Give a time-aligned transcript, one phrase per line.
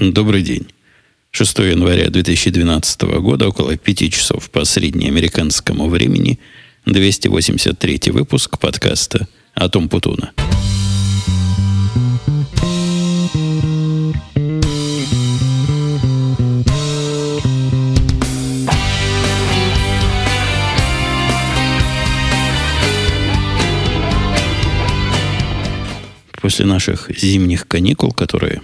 [0.00, 0.66] Добрый день.
[1.30, 6.38] 6 января 2012 года, около 5 часов по среднеамериканскому времени,
[6.86, 10.32] 283 выпуск подкаста «Атом Путуна».
[26.40, 28.62] После наших зимних каникул, которые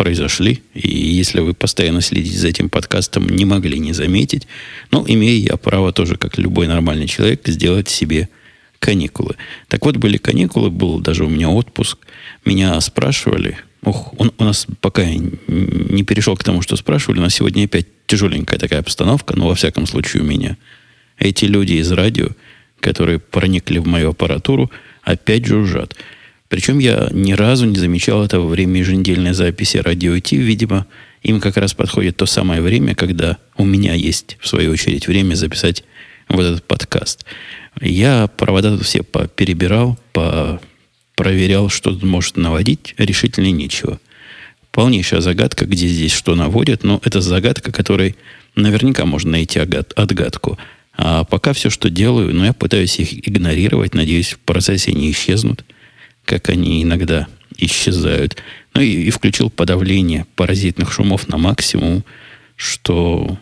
[0.00, 0.62] произошли.
[0.72, 4.46] И если вы постоянно следите за этим подкастом, не могли не заметить.
[4.90, 8.30] Но имею я право тоже, как любой нормальный человек, сделать себе
[8.78, 9.36] каникулы.
[9.68, 11.98] Так вот, были каникулы, был даже у меня отпуск.
[12.46, 17.66] Меня спрашивали, ох, он у нас пока не перешел к тому, что спрашивали, нас сегодня
[17.66, 20.56] опять тяжеленькая такая обстановка, но во всяком случае у меня.
[21.18, 22.28] Эти люди из радио,
[22.80, 24.70] которые проникли в мою аппаратуру,
[25.02, 25.94] опять жужжат.
[26.50, 30.36] Причем я ни разу не замечал это во время еженедельной записи радио Ти.
[30.36, 30.84] Видимо,
[31.22, 35.36] им как раз подходит то самое время, когда у меня есть, в свою очередь, время
[35.36, 35.84] записать
[36.28, 37.24] вот этот подкаст.
[37.80, 39.96] Я провода тут все перебирал,
[41.14, 42.96] проверял, что тут может наводить.
[42.98, 44.00] Решительно нечего.
[44.72, 48.16] Полнейшая загадка, где здесь что наводит, но это загадка, которой
[48.56, 50.58] наверняка можно найти отгадку.
[50.96, 55.64] А пока все, что делаю, ну, я пытаюсь их игнорировать, надеюсь, в процессе не исчезнут–
[56.30, 57.26] как они иногда
[57.58, 58.36] исчезают.
[58.74, 62.04] Ну и, и включил подавление паразитных шумов на максимум,
[62.54, 63.36] что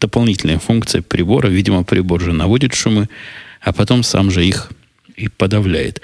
[0.00, 1.48] дополнительная функция прибора.
[1.48, 3.10] Видимо, прибор же наводит шумы,
[3.60, 4.72] а потом сам же их
[5.16, 6.00] и подавляет.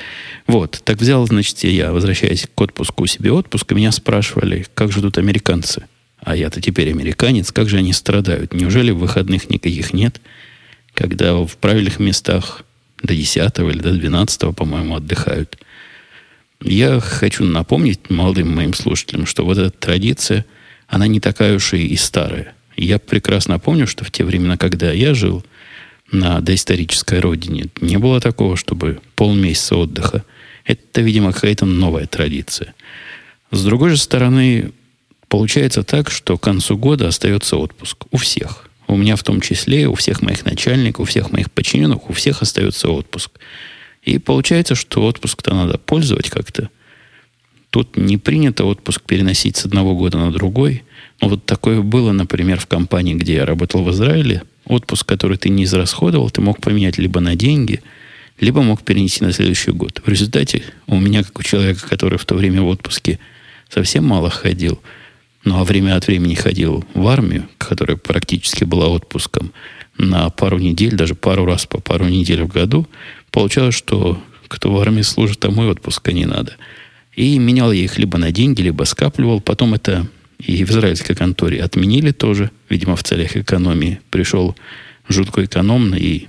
[0.47, 5.17] Вот, так взял, значит, я, возвращаясь к отпуску себе отпуск, меня спрашивали, как же тут
[5.17, 5.87] американцы?
[6.21, 8.53] А я-то теперь американец, как же они страдают?
[8.53, 10.21] Неужели выходных никаких нет?
[10.93, 12.63] Когда в правильных местах
[13.03, 15.59] до 10 или до 12, по-моему, отдыхают.
[16.63, 20.47] Я хочу напомнить молодым моим слушателям, что вот эта традиция,
[20.89, 22.55] она не такая уж и старая.
[22.77, 25.45] Я прекрасно помню, что в те времена, когда я жил
[26.13, 30.25] на доисторической родине, не было такого, чтобы полмесяца отдыха.
[30.65, 32.75] Это, видимо, какая-то новая традиция.
[33.51, 34.73] С другой же стороны,
[35.29, 38.66] получается так, что к концу года остается отпуск у всех.
[38.89, 42.43] У меня в том числе, у всех моих начальников, у всех моих подчиненных, у всех
[42.43, 43.33] остается отпуск.
[44.03, 46.71] И получается, что отпуск-то надо пользовать как-то.
[47.71, 50.85] Тут не принято отпуск переносить с одного года на другой.
[51.21, 54.43] Но вот такое было, например, в компании, где я работал в Израиле.
[54.67, 57.83] Отпуск, который ты не израсходовал, ты мог поменять либо на деньги,
[58.39, 60.01] либо мог перенести на следующий год.
[60.05, 63.19] В результате у меня, как у человека, который в то время в отпуске
[63.69, 64.81] совсем мало ходил–
[65.47, 69.53] ну, а время от времени ходил в армию, которая практически была отпуском,
[69.97, 72.87] на пару недель, даже пару раз по пару недель в году,
[73.31, 76.57] получалось, что кто в армии служит, тому и отпуска не надо.
[77.15, 79.41] И менял я их либо на деньги, либо скапливал.
[79.41, 80.07] Потом это
[80.39, 84.01] и в израильской конторе отменили тоже, видимо, в целях экономии.
[84.11, 84.57] Пришел
[85.09, 86.29] жутко экономный и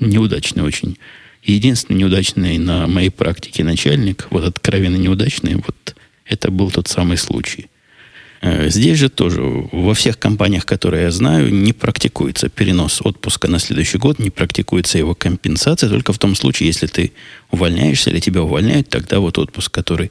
[0.00, 0.96] неудачный очень.
[1.44, 5.94] Единственный неудачный на моей практике начальник, вот откровенно неудачный, вот
[6.24, 7.68] это был тот самый случай.
[8.42, 13.60] Э, здесь же тоже во всех компаниях, которые я знаю, не практикуется перенос отпуска на
[13.60, 17.12] следующий год, не практикуется его компенсация, только в том случае, если ты
[17.52, 20.10] увольняешься или тебя увольняют, тогда вот отпуск, который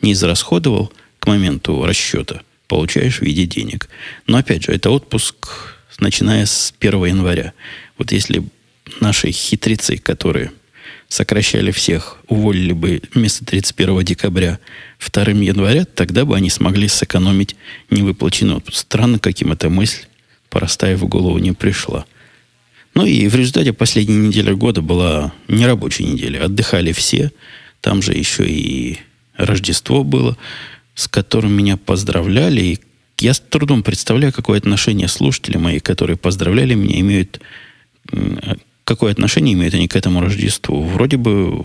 [0.00, 3.88] не израсходовал к моменту расчета, получаешь в виде денег.
[4.28, 5.48] Но опять же, это отпуск,
[5.98, 7.52] начиная с 1 января.
[7.98, 8.44] Вот если
[9.00, 10.52] наши хитрецы, которые
[11.12, 14.58] сокращали всех, уволили бы вместо 31 декабря
[14.98, 17.54] 2 января, тогда бы они смогли сэкономить
[17.90, 18.78] невыплаченный отпуск.
[18.78, 20.04] Странно, каким эта мысль,
[20.48, 22.06] простая в голову, не пришла.
[22.94, 26.46] Ну и в результате последней недели года была нерабочая неделя.
[26.46, 27.30] Отдыхали все.
[27.82, 28.98] Там же еще и
[29.36, 30.38] Рождество было,
[30.94, 32.60] с которым меня поздравляли.
[32.62, 32.80] И
[33.18, 37.38] я с трудом представляю, какое отношение слушатели мои, которые поздравляли меня, имеют
[38.84, 40.82] какое отношение имеют они к этому Рождеству?
[40.82, 41.64] Вроде бы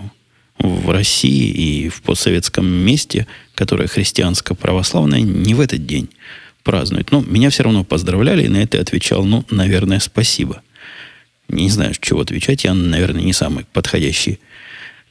[0.60, 6.10] в России и в постсоветском месте, которое христианско-православное, не в этот день
[6.64, 7.12] празднуют.
[7.12, 10.62] Но меня все равно поздравляли, и на это отвечал, ну, наверное, спасибо.
[11.48, 12.66] Не знаю, чего отвечать.
[12.66, 14.40] Я, наверное, не самый подходящий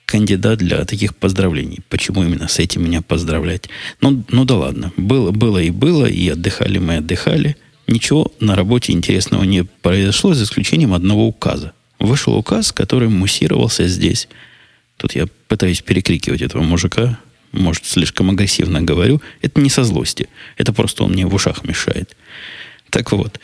[0.05, 1.81] кандидат для таких поздравлений.
[1.89, 3.69] Почему именно с этим меня поздравлять?
[4.01, 4.93] Ну, ну да ладно.
[4.97, 7.57] Было, было и было, и отдыхали мы отдыхали.
[7.87, 14.29] Ничего на работе интересного не произошло, за исключением одного указа вышел указ, который муссировался здесь.
[14.97, 17.19] Тут я пытаюсь перекрикивать этого мужика.
[17.53, 19.21] Может, слишком агрессивно говорю.
[19.43, 20.29] Это не со злости.
[20.57, 22.17] Это просто он мне в ушах мешает.
[22.91, 23.41] Так вот,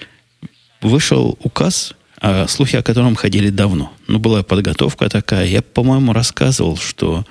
[0.81, 3.93] вышел указ, о слухи о котором ходили давно.
[4.07, 5.47] Ну, была подготовка такая.
[5.47, 7.25] Я, по-моему, рассказывал, что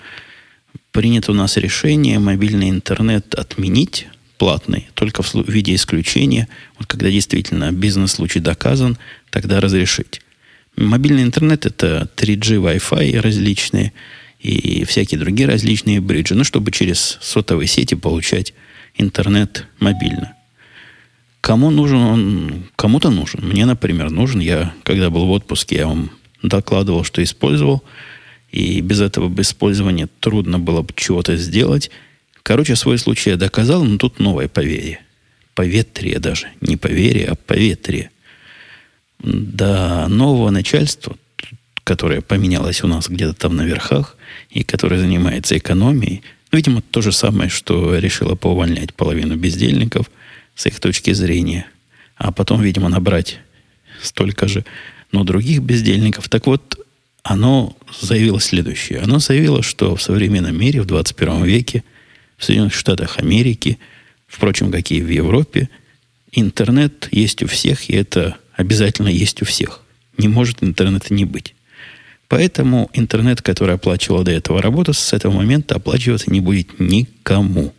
[0.92, 4.08] принято у нас решение мобильный интернет отменить
[4.38, 6.48] платный, только в виде исключения.
[6.78, 8.98] Вот когда действительно бизнес-случай доказан,
[9.30, 10.22] тогда разрешить.
[10.76, 13.94] Мобильный интернет это 3G, Wi-Fi различные
[14.40, 18.54] и всякие другие различные бриджи, ну, чтобы через сотовые сети получать
[18.96, 20.34] интернет мобильно.
[21.42, 22.64] Кому нужен он?
[22.76, 23.42] Кому-то нужен.
[23.44, 24.40] Мне, например, нужен.
[24.40, 27.84] Я, когда был в отпуске, я вам докладывал, что использовал.
[28.52, 31.90] И без этого, без использования трудно было бы чего-то сделать.
[32.44, 35.00] Короче, свой случай я доказал, но тут новое поверье.
[35.56, 36.48] Поветрие даже.
[36.62, 38.12] Не поверье, а поветрие.
[39.24, 41.16] До нового начальства,
[41.84, 44.18] которое поменялось у нас где-то там на верхах,
[44.50, 50.12] и которое занимается экономией, ну, видимо, то же самое, что решило поувольнять половину бездельников
[50.56, 51.66] с их точки зрения,
[52.18, 53.40] а потом, видимо, набрать
[54.02, 54.66] столько же,
[55.12, 56.28] но других бездельников.
[56.28, 56.86] Так вот,
[57.24, 59.00] оно заявило следующее.
[59.00, 61.84] Оно заявило, что в современном мире, в 21 веке,
[62.38, 63.80] в Соединенных Штатах Америки,
[64.28, 65.70] впрочем, как и в Европе,
[66.32, 69.82] интернет есть у всех, и это обязательно есть у всех.
[70.18, 71.56] Не может интернета не быть.
[72.28, 77.74] Поэтому интернет, который оплачивал до этого работу, с этого момента оплачиваться не будет никому.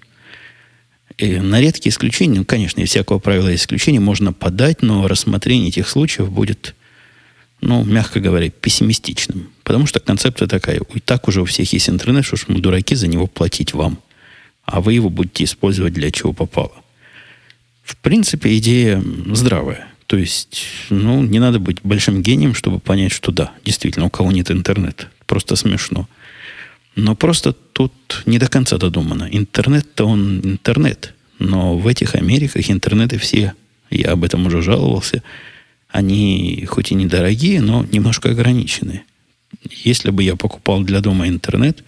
[1.19, 5.89] И на редкие исключения, ну, конечно, из всякого правила исключения можно подать, но рассмотрение этих
[5.89, 6.75] случаев будет
[7.63, 9.51] ну, мягко говоря, пессимистичным.
[9.63, 10.81] Потому что концепция такая.
[10.95, 13.99] И так уже у всех есть интернет, что ж мы дураки за него платить вам.
[14.65, 16.73] А вы его будете использовать для чего попало.
[17.85, 19.03] В принципе, идея
[19.33, 19.92] здравая.
[20.07, 24.33] То есть, ну, не надо быть большим гением, чтобы понять, что да, действительно, у кого
[24.33, 25.09] нет интернета.
[25.27, 26.09] Просто смешно.
[26.95, 27.93] Но просто тут
[28.27, 29.29] не до конца додумано.
[29.31, 31.15] Интернет-то он интернет.
[31.39, 33.55] Но в этих Америках интернеты все,
[33.91, 35.23] я об этом уже жаловался,
[35.89, 39.03] они хоть и недорогие, но немножко ограничены.
[39.71, 41.85] Если бы я покупал для дома интернет,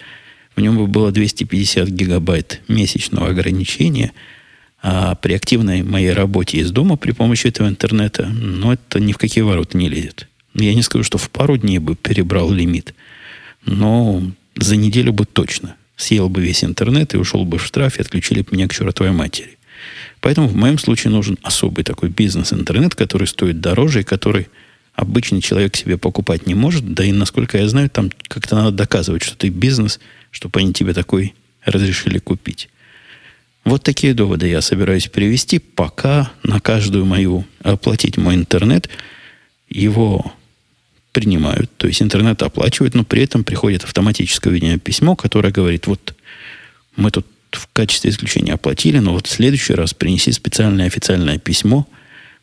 [0.56, 4.12] в нем бы было 250 гигабайт месячного ограничения,
[4.86, 9.16] а при активной моей работе из дома при помощи этого интернета, ну, это ни в
[9.16, 10.28] какие ворота не лезет.
[10.52, 12.94] Я не скажу, что в пару дней бы перебрал лимит,
[13.64, 14.22] но
[14.56, 15.76] за неделю бы точно.
[15.96, 19.12] Съел бы весь интернет и ушел бы в штраф, и отключили бы меня к чертовой
[19.12, 19.56] матери.
[20.20, 24.48] Поэтому в моем случае нужен особый такой бизнес-интернет, который стоит дороже и который
[24.92, 26.92] обычный человек себе покупать не может.
[26.92, 29.98] Да и, насколько я знаю, там как-то надо доказывать, что ты бизнес,
[30.30, 31.32] чтобы они тебе такой
[31.64, 32.68] разрешили купить.
[33.64, 38.90] Вот такие доводы я собираюсь привести, пока на каждую мою оплатить мой интернет
[39.68, 40.32] его
[41.12, 46.14] принимают, то есть интернет оплачивают, но при этом приходит автоматическое уведомление письмо, которое говорит, вот
[46.96, 51.86] мы тут в качестве исключения оплатили, но вот в следующий раз принеси специальное официальное письмо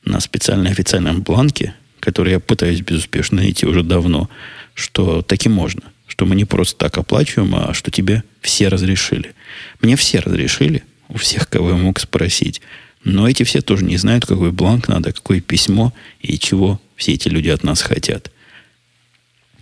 [0.05, 4.29] на специальном официальном бланке, который я пытаюсь безуспешно найти уже давно,
[4.73, 9.35] что таки можно, что мы не просто так оплачиваем, а что тебе все разрешили.
[9.81, 12.61] Мне все разрешили, у всех, кого я мог спросить.
[13.03, 17.27] Но эти все тоже не знают, какой бланк надо, какое письмо и чего все эти
[17.29, 18.31] люди от нас хотят.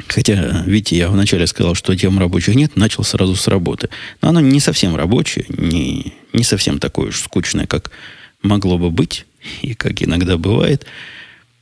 [0.08, 3.90] Хотя, видите, я вначале сказал, что тем рабочих нет, начал сразу с работы.
[4.22, 7.92] Но оно не совсем рабочее, не, не совсем такое уж скучное, как
[8.42, 9.26] могло бы быть,
[9.62, 10.86] и как иногда бывает.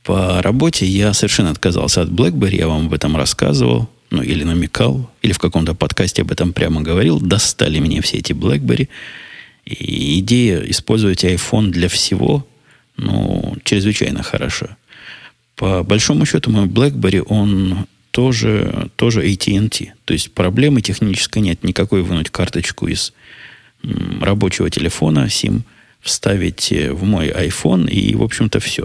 [0.04, 5.10] По работе я совершенно отказался от BlackBerry, я вам об этом рассказывал, ну, или намекал,
[5.22, 7.20] или в каком-то подкасте об этом прямо говорил.
[7.20, 8.88] Достали мне все эти BlackBerry.
[9.68, 12.46] И идея использовать iPhone для всего,
[12.96, 14.76] ну, чрезвычайно хороша.
[15.56, 19.92] По большому счету, мой BlackBerry, он тоже, тоже AT&T.
[20.06, 21.62] То есть проблемы технической нет.
[21.64, 23.12] Никакой вынуть карточку из
[24.20, 25.62] рабочего телефона, SIM,
[26.00, 28.84] вставить э, в мой iPhone и, в общем-то, все.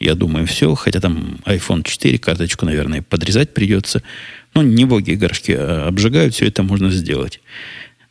[0.00, 0.74] Я думаю, все.
[0.74, 4.02] Хотя там iPhone 4, карточку, наверное, подрезать придется.
[4.54, 7.40] Но не боги горшки а обжигают, все это можно сделать.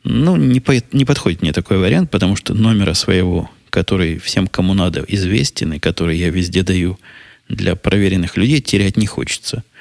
[0.08, 4.74] Ну, не, по, не подходит мне такой вариант, потому что номера своего, который всем, кому
[4.74, 6.98] надо, известен, и который я везде даю
[7.50, 9.64] для проверенных людей, терять не хочется–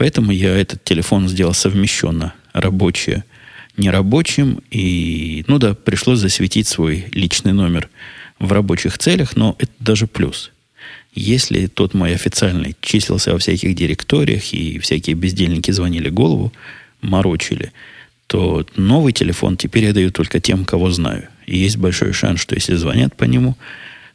[0.00, 3.22] Поэтому я этот телефон сделал совмещенно рабочее,
[3.76, 4.62] нерабочим.
[4.70, 7.90] И, ну да, пришлось засветить свой личный номер
[8.38, 10.52] в рабочих целях, но это даже плюс.
[11.12, 16.50] Если тот мой официальный числился во всяких директориях, и всякие бездельники звонили голову,
[17.02, 17.70] морочили,
[18.30, 21.26] то новый телефон теперь я даю только тем, кого знаю.
[21.46, 23.56] И есть большой шанс, что если звонят по нему,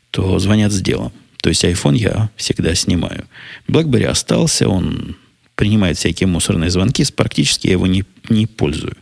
[0.10, 1.12] то звонят с делом.
[1.42, 3.26] То есть iPhone я всегда снимаю.
[3.68, 5.18] BlackBerry остался, он
[5.56, 8.96] принимает всякие мусорные звонки, практически я его не, не пользую.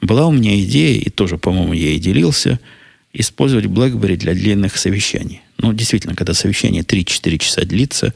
[0.00, 2.58] Была у меня идея, и тоже, по-моему, я и делился,
[3.12, 5.42] использовать BlackBerry для длинных совещаний.
[5.58, 8.14] Ну, действительно, когда совещание 3-4 часа длится,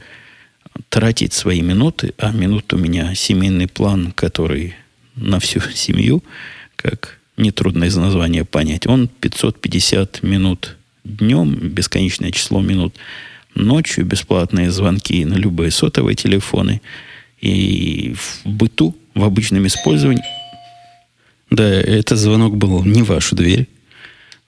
[0.89, 4.75] тратить свои минуты, а минут у меня семейный план, который
[5.15, 6.23] на всю семью,
[6.75, 12.95] как нетрудно из названия понять, он 550 минут днем бесконечное число минут,
[13.53, 16.81] ночью бесплатные звонки на любые сотовые телефоны.
[17.39, 20.23] И в быту, в обычном использовании...
[21.51, 23.67] Да, этот звонок был не вашу дверь.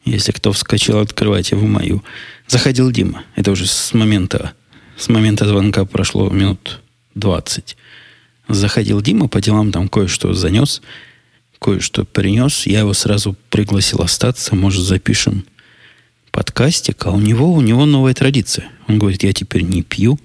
[0.04, 2.04] Если кто вскочил, открывайте в мою.
[2.48, 3.24] Заходил Дима.
[3.36, 4.54] Это уже с момента,
[4.98, 6.82] с момента звонка прошло минут
[7.16, 7.78] 20.
[8.48, 10.82] Заходил Дима по делам, там кое-что занес,
[11.60, 12.66] кое-что принес.
[12.66, 14.56] Я его сразу пригласил остаться.
[14.56, 15.46] Может, запишем
[16.32, 17.06] подкастик.
[17.06, 18.70] А у него, у него новая традиция.
[18.88, 20.20] Он говорит, я теперь не пью,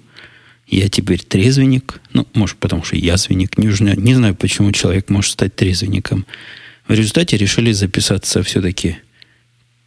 [0.67, 2.01] я теперь трезвенник.
[2.13, 3.57] Ну, может, потому что язвенник.
[3.57, 6.25] Не, не знаю, почему человек может стать трезвенником.
[6.87, 8.97] В результате решили записаться все-таки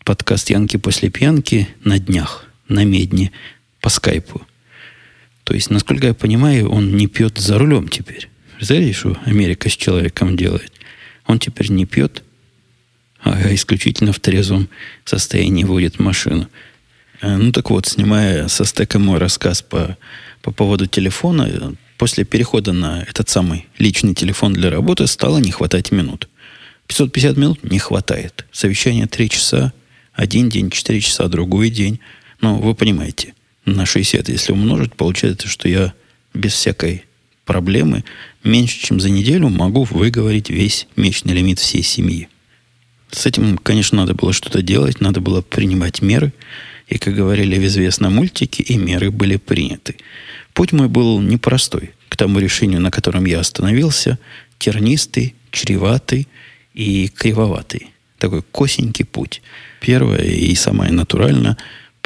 [0.04, 3.32] подкаст Янки после пьянки на днях, на медне,
[3.80, 4.42] по скайпу.
[5.46, 8.28] То есть, насколько я понимаю, он не пьет за рулем теперь.
[8.56, 10.72] Представляете, что Америка с человеком делает?
[11.24, 12.24] Он теперь не пьет,
[13.20, 14.68] а исключительно в трезвом
[15.04, 16.48] состоянии водит машину.
[17.20, 19.96] Э, ну так вот, снимая со стека мой рассказ по,
[20.42, 25.92] по поводу телефона, после перехода на этот самый личный телефон для работы стало не хватать
[25.92, 26.28] минут.
[26.88, 28.46] 550 минут не хватает.
[28.50, 29.72] Совещание 3 часа,
[30.12, 32.00] один день, 4 часа, другой день.
[32.40, 33.34] Ну, вы понимаете,
[33.66, 35.92] на 60, если умножить, получается, что я
[36.32, 37.04] без всякой
[37.44, 38.04] проблемы
[38.44, 42.28] меньше, чем за неделю могу выговорить весь месячный лимит всей семьи.
[43.10, 46.32] С этим, конечно, надо было что-то делать, надо было принимать меры.
[46.88, 49.96] И, как говорили в известном мультике, и меры были приняты.
[50.54, 51.90] Путь мой был непростой.
[52.08, 54.18] К тому решению, на котором я остановился,
[54.58, 56.28] тернистый, чреватый
[56.74, 57.88] и кривоватый.
[58.18, 59.42] Такой косенький путь.
[59.80, 61.56] Первое и самое натурально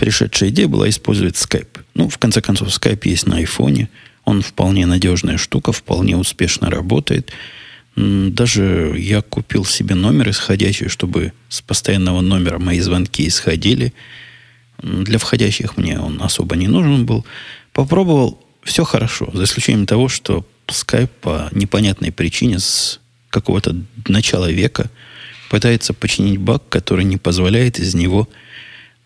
[0.00, 1.80] пришедшая идея была использовать Skype.
[1.94, 3.90] Ну, в конце концов, Skype есть на айфоне.
[4.24, 7.30] Он вполне надежная штука, вполне успешно работает.
[7.96, 13.92] Даже я купил себе номер исходящий, чтобы с постоянного номера мои звонки исходили.
[14.82, 17.26] Для входящих мне он особо не нужен был.
[17.74, 23.76] Попробовал, все хорошо, за исключением того, что Skype по непонятной причине с какого-то
[24.08, 24.88] начала века
[25.50, 28.30] пытается починить баг, который не позволяет из него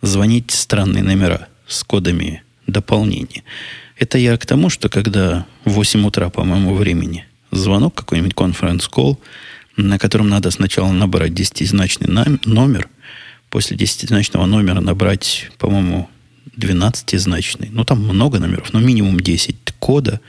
[0.07, 3.43] звонить странные номера с кодами дополнения.
[3.99, 9.21] Это я к тому, что когда в 8 утра по моему времени звонок, какой-нибудь конференц-колл,
[9.77, 12.09] на котором надо сначала набрать десятизначный
[12.45, 12.89] номер,
[13.51, 16.09] после десятизначного номера набрать, по-моему,
[16.57, 17.69] 12-значный.
[17.71, 20.21] Ну, там много номеров, но минимум 10 кода.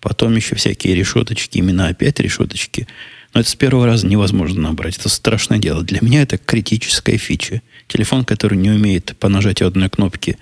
[0.00, 2.88] Потом еще всякие решеточки, имена опять решеточки.
[3.34, 4.96] Но это с первого раза невозможно набрать.
[4.96, 5.82] Это страшное дело.
[5.82, 7.62] Для меня это критическая фича.
[7.92, 10.38] Телефон, который не умеет по нажатию одной кнопки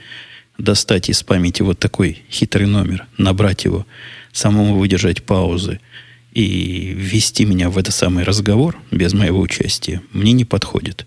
[0.57, 3.87] достать из памяти вот такой хитрый номер, набрать его,
[4.31, 5.81] самому выдержать паузы
[6.33, 11.07] и ввести меня в этот самый разговор без моего участия, мне не подходит.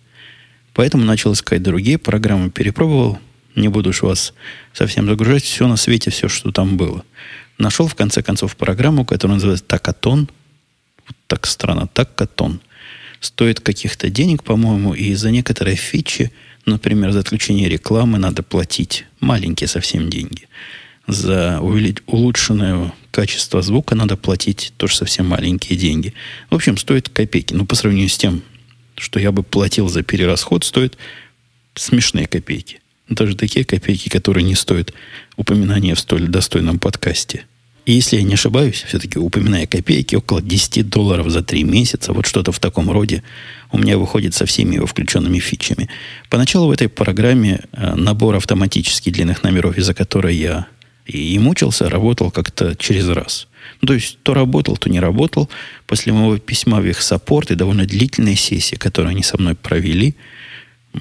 [0.73, 3.19] Поэтому начал искать другие программы, перепробовал,
[3.55, 4.33] не буду уж вас
[4.73, 7.05] совсем загружать, все на свете, все, что там было.
[7.57, 10.27] Нашел, в конце концов, программу, которая называется Такатон.
[11.07, 12.59] Вот так странно, Такатон.
[13.23, 16.29] Стоит каких-то денег, по-моему, и за некоторые фичи,
[16.65, 20.49] например, за отключение рекламы надо платить маленькие совсем деньги.
[21.07, 26.13] За улучшенное качество звука надо платить тоже совсем маленькие деньги.
[26.49, 27.53] В общем, стоит копейки.
[27.53, 28.41] Но по сравнению с тем,
[28.97, 30.97] что я бы платил за перерасход, стоит
[31.75, 32.81] смешные копейки.
[33.07, 34.91] Даже такие копейки, которые не стоят
[35.37, 37.45] упоминания в столь достойном подкасте.
[37.85, 42.25] И если я не ошибаюсь, все-таки упоминая копейки, около 10 долларов за 3 месяца, вот
[42.25, 43.23] что-то в таком роде,
[43.71, 45.89] у меня выходит со всеми его включенными фичами.
[46.29, 50.67] Поначалу в этой программе э, набор автоматически длинных номеров, из-за которой я
[51.05, 53.47] и, мучился, работал как-то через раз.
[53.81, 55.49] Ну, то есть, то работал, то не работал.
[55.85, 60.15] После моего письма в их саппорт и довольно длительной сессии, которую они со мной провели,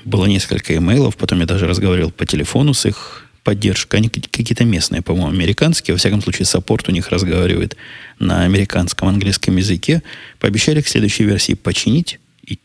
[0.04, 3.96] было несколько имейлов, потом я даже разговаривал по телефону с их поддержкой.
[3.96, 5.94] Они какие-то местные, по-моему, американские.
[5.94, 7.76] Во всяком случае, саппорт у них разговаривает
[8.18, 10.02] на американском, английском языке.
[10.38, 12.58] Пообещали к следующей версии починить и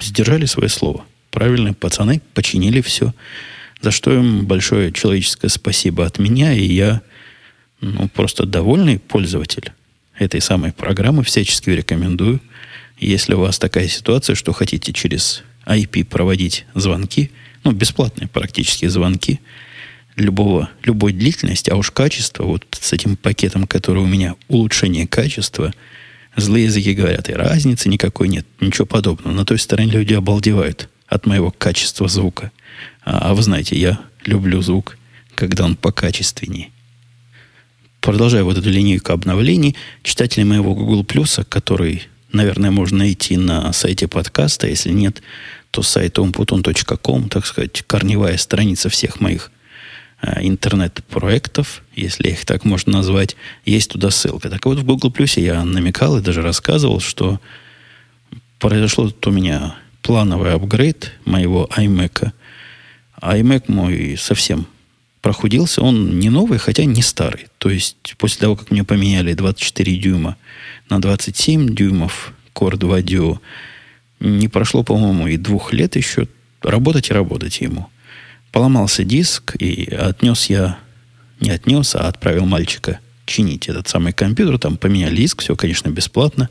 [0.00, 1.04] сдержали свое слово.
[1.30, 3.12] Правильные пацаны починили все.
[3.80, 7.02] За что им большое человеческое спасибо от меня, и я
[7.80, 9.72] ну, просто довольный пользователь
[10.18, 12.40] этой самой программы, всячески рекомендую.
[12.98, 17.30] Если у вас такая ситуация, что хотите через IP проводить звонки,
[17.64, 19.40] ну, бесплатные практически звонки,
[20.16, 25.72] любого, любой длительности, а уж качество, вот с этим пакетом, который у меня, улучшение качества,
[26.36, 29.32] злые языки говорят, и разницы никакой нет, ничего подобного.
[29.32, 32.50] На той стороне люди обалдевают от моего качества звука.
[33.04, 34.98] А, а вы знаете, я люблю звук,
[35.34, 36.70] когда он покачественнее.
[38.00, 44.08] Продолжая вот эту линейку обновлений, читатели моего Google Plus, который, наверное, можно найти на сайте
[44.08, 45.22] подкаста, если нет,
[45.76, 49.50] что сайт umputon.com, так сказать, корневая страница всех моих
[50.22, 54.50] интернет-проектов, если их так можно назвать, есть туда ссылка.
[54.50, 57.40] Так вот, в Google Plus я намекал и даже рассказывал, что
[58.58, 62.32] произошло тут у меня плановый апгрейд моего iMac.
[63.20, 64.66] iMac мой совсем
[65.20, 65.82] прохудился.
[65.82, 67.48] Он не новый, хотя не старый.
[67.58, 70.36] То есть после того, как мне поменяли 24 дюйма
[70.88, 73.38] на 27 дюймов Core 2 Duo,
[74.20, 76.28] не прошло, по-моему, и двух лет еще.
[76.62, 77.88] Работать и работать ему.
[78.56, 80.78] Поломался диск, и отнес я,
[81.40, 84.58] не отнес, а отправил мальчика чинить этот самый компьютер.
[84.58, 86.48] Там поменяли диск, все, конечно, бесплатно,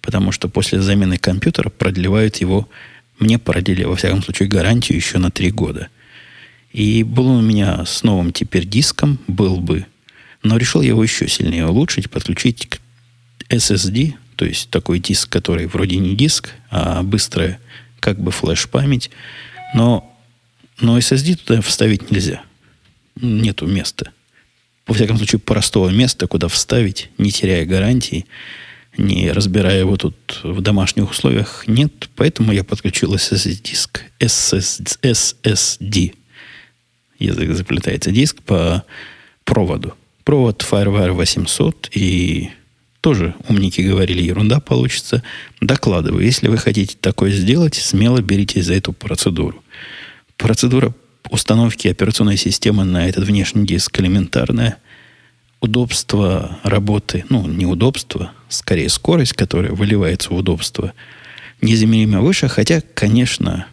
[0.00, 2.68] потому что после замены компьютера продлевают его,
[3.18, 5.88] мне продлили, во всяком случае, гарантию еще на три года.
[6.72, 9.86] И был он у меня с новым теперь диском, был бы,
[10.44, 12.78] но решил его еще сильнее улучшить, подключить к
[13.52, 17.58] SSD, то есть такой диск, который вроде не диск, а быстрая
[17.98, 19.10] как бы флеш-память.
[19.74, 20.06] Но,
[20.80, 22.42] но SSD туда вставить нельзя.
[23.16, 24.12] Нету места.
[24.86, 28.26] Во всяком случае, простого места, куда вставить, не теряя гарантии,
[28.96, 32.08] не разбирая его тут в домашних условиях, нет.
[32.16, 34.02] Поэтому я подключил SSD-диск.
[34.18, 36.14] SSD.
[37.18, 38.10] Язык заплетается.
[38.10, 38.84] Диск по
[39.44, 39.94] проводу.
[40.24, 42.50] Провод FireWire 800 и
[43.00, 45.22] тоже умники говорили, ерунда получится.
[45.60, 49.62] Докладываю, если вы хотите такое сделать, смело беритесь за эту процедуру.
[50.40, 50.94] Процедура
[51.28, 54.78] установки операционной системы на этот внешний диск элементарная.
[55.60, 60.94] Удобство работы, ну, не удобство, скорее скорость, которая выливается в удобство,
[61.60, 63.66] незаменимо выше, хотя, конечно,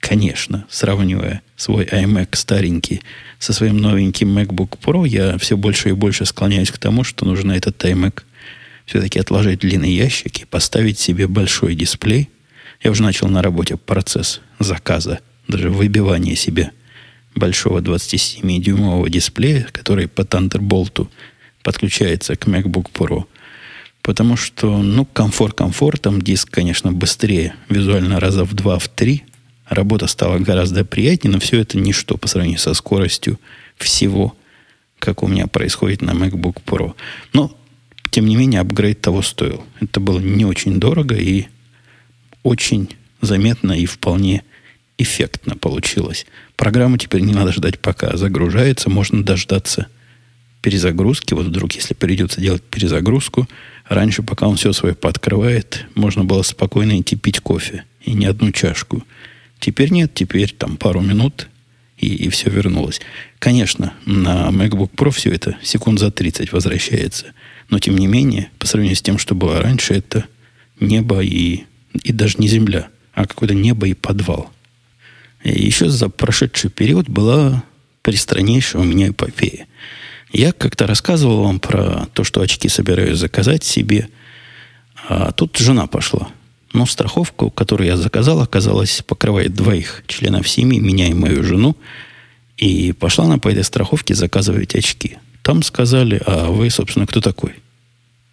[0.00, 3.00] конечно, сравнивая свой iMac старенький
[3.38, 7.52] со своим новеньким MacBook Pro, я все больше и больше склоняюсь к тому, что нужно
[7.52, 8.24] этот iMac
[8.84, 12.28] все-таки отложить длинный ящик и поставить себе большой дисплей.
[12.82, 16.72] Я уже начал на работе процесс заказа, даже выбивания себе
[17.34, 21.08] большого 27-дюймового дисплея, который по Thunderbolt
[21.62, 23.24] подключается к MacBook Pro.
[24.02, 29.24] Потому что, ну, комфорт комфортом, диск, конечно, быстрее, визуально раза в два, в три.
[29.66, 33.38] Работа стала гораздо приятнее, но все это ничто по сравнению со скоростью
[33.76, 34.34] всего,
[34.98, 36.94] как у меня происходит на MacBook Pro.
[37.32, 37.54] Но
[38.10, 39.62] тем не менее, апгрейд того стоил.
[39.80, 41.46] Это было не очень дорого и
[42.42, 42.88] очень
[43.20, 44.42] заметно и вполне
[44.98, 46.26] эффектно получилось.
[46.56, 48.90] Программу теперь не надо ждать, пока загружается.
[48.90, 49.86] Можно дождаться
[50.60, 51.34] перезагрузки.
[51.34, 53.48] Вот вдруг, если придется делать перезагрузку,
[53.88, 57.84] раньше, пока он все свое пооткрывает, можно было спокойно идти пить кофе.
[58.02, 59.04] И не одну чашку.
[59.60, 61.48] Теперь нет, теперь там пару минут,
[61.96, 63.00] и, и все вернулось.
[63.38, 67.26] Конечно, на MacBook Pro все это секунд за 30 возвращается.
[67.70, 70.24] Но, тем не менее, по сравнению с тем, что было раньше, это
[70.80, 71.64] небо и,
[72.02, 74.50] и даже не земля, а какое-то небо и подвал.
[75.44, 77.62] И еще за прошедший период была
[78.02, 79.66] пристраннейшая у меня эпопея.
[80.32, 84.08] Я как-то рассказывал вам про то, что очки собираюсь заказать себе,
[85.08, 86.28] а тут жена пошла.
[86.72, 91.76] Но страховку, которую я заказал, оказалось, покрывает двоих членов семьи, меня и мою жену.
[92.58, 95.16] И пошла она по этой страховке заказывать очки.
[95.42, 97.54] Там сказали, а вы, собственно, кто такой?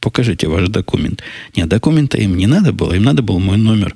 [0.02, 1.24] Покажите ваш документ.
[1.56, 3.96] Нет, документа им не надо было, им надо был мой номер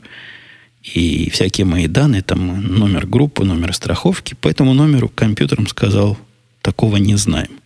[0.83, 4.33] и всякие мои данные, там номер группы, номер страховки.
[4.33, 6.17] По этому номеру компьютером сказал,
[6.61, 7.59] такого не знаем.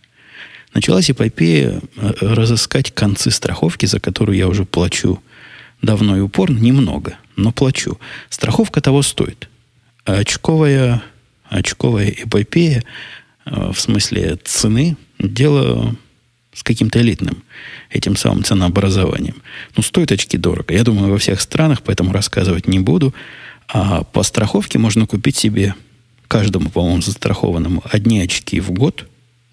[0.74, 5.22] Началась эпопея э, разыскать концы страховки, за которую я уже плачу
[5.82, 7.98] давно и упорно, немного, но плачу.
[8.28, 9.48] Страховка того стоит.
[10.04, 11.02] Очковая,
[11.48, 12.82] очковая эпопея,
[13.46, 15.94] э, в смысле цены, дело
[16.54, 17.42] с каким-то элитным
[17.90, 19.36] этим самым ценообразованием.
[19.76, 20.72] Ну, стоят очки дорого.
[20.72, 23.14] Я думаю, во всех странах, поэтому рассказывать не буду.
[23.68, 25.74] А по страховке можно купить себе
[26.28, 29.06] каждому, по-моему, застрахованному одни очки в год.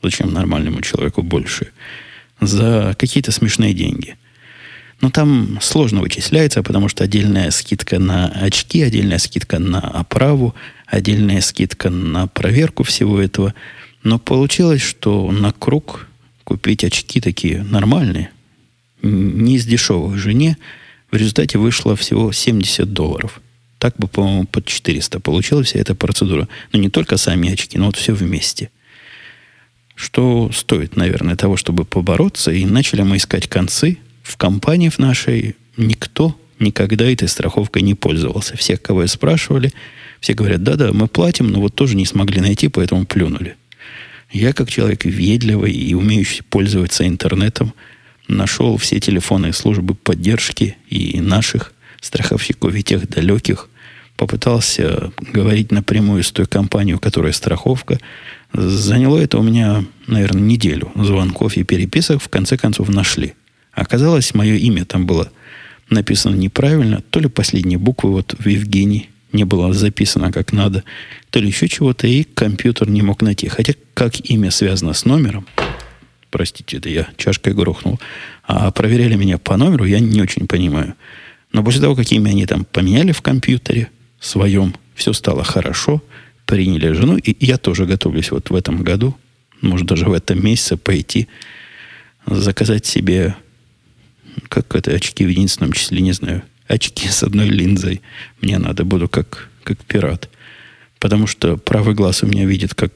[0.04, 1.72] Зачем нормальному человеку больше?
[2.40, 4.18] За какие-то смешные деньги.
[5.00, 10.54] Но там сложно вычисляется, потому что отдельная скидка на очки, отдельная скидка на оправу,
[10.86, 13.54] отдельная скидка на проверку всего этого–
[14.04, 16.08] но получилось, что на круг
[16.44, 18.32] купить очки такие нормальные,
[19.02, 20.58] не из дешевых жене,
[21.12, 23.42] в результате вышло всего 70 долларов.
[23.80, 26.48] Так бы, по-моему, под 400 получилась вся эта процедура.
[26.72, 28.70] Но не только сами очки, но вот все вместе.
[29.96, 32.52] Что стоит, наверное, того, чтобы побороться.
[32.52, 33.98] И начали мы искать концы.
[34.22, 38.56] В компании в нашей никто никогда этой страховкой не пользовался.
[38.56, 39.72] Всех, кого я спрашивали,
[40.20, 43.56] все говорят, да-да, мы платим, но вот тоже не смогли найти, поэтому плюнули.
[44.32, 47.74] Я, как человек ведливый и умеющий пользоваться интернетом,
[48.28, 53.70] нашел все телефоны службы поддержки и наших страховщиков, и тех далеких,
[54.16, 58.00] попытался говорить напрямую с той компанией, у которой страховка.
[58.54, 62.22] Заняло это у меня, наверное, неделю звонков и переписок.
[62.22, 63.34] В конце концов нашли.
[63.74, 65.32] Оказалось, мое имя там было
[65.90, 67.02] написано неправильно.
[67.10, 70.84] То ли последние буквы вот в Евгений не было записано как надо,
[71.30, 73.48] то ли еще чего-то, и компьютер не мог найти.
[73.48, 75.46] Хотя как имя связано с номером,
[76.30, 78.00] простите, это я чашкой грохнул,
[78.44, 80.96] а проверяли меня по номеру, я не очень понимаю.
[81.54, 83.90] Но после того, как имя они там поменяли в компьютере
[84.20, 86.02] своем, все стало хорошо,
[86.46, 89.16] приняли жену, и я тоже готовлюсь вот в этом году,
[89.62, 91.28] может, даже в этом месяце пойти
[92.26, 93.36] заказать себе,
[94.50, 98.02] как это, очки в единственном числе, не знаю, очки с одной линзой.
[98.42, 100.30] Мне надо, буду как, как пират.
[101.00, 102.94] Потому что правый глаз у меня видит как,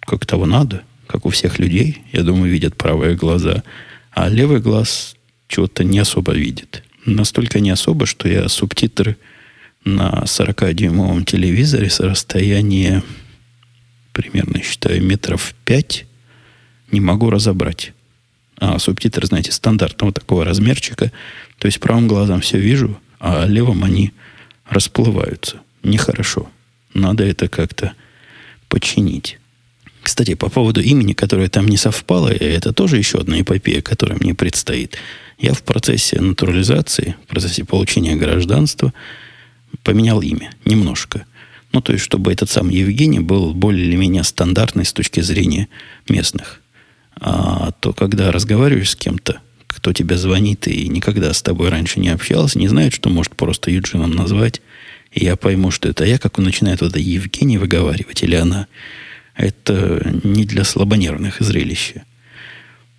[0.00, 2.02] как того надо, как у всех людей.
[2.12, 3.62] Я думаю, видят правые глаза.
[4.10, 5.16] А левый глаз
[5.48, 6.82] чего-то не особо видит.
[7.04, 9.16] Настолько не особо, что я субтитры
[9.84, 13.02] на 40-дюймовом телевизоре с расстояния
[14.16, 16.06] примерно, считаю, метров 5
[16.90, 17.92] не могу разобрать.
[18.58, 21.12] А субтитры, знаете, стандартного такого размерчика.
[21.58, 24.12] То есть правым глазом все вижу, а левым они
[24.68, 25.60] расплываются.
[25.82, 26.48] Нехорошо.
[26.94, 27.92] Надо это как-то
[28.68, 29.38] починить.
[30.02, 34.34] Кстати, по поводу имени, которое там не совпало, это тоже еще одна эпопея, которая мне
[34.34, 34.96] предстоит.
[35.38, 38.94] Я в процессе натурализации, в процессе получения гражданства
[39.82, 41.26] поменял имя немножко.
[41.72, 45.68] Ну, то есть, чтобы этот сам Евгений был более или менее стандартный с точки зрения
[46.08, 46.62] местных.
[47.20, 52.08] А то, когда разговариваешь с кем-то, кто тебе звонит и никогда с тобой раньше не
[52.08, 54.60] общался, не знает, что может просто Юджином назвать,
[55.12, 58.66] и я пойму, что это я, как он начинает вот это Евгений выговаривать, или она.
[59.34, 62.04] Это не для слабонервных зрелища.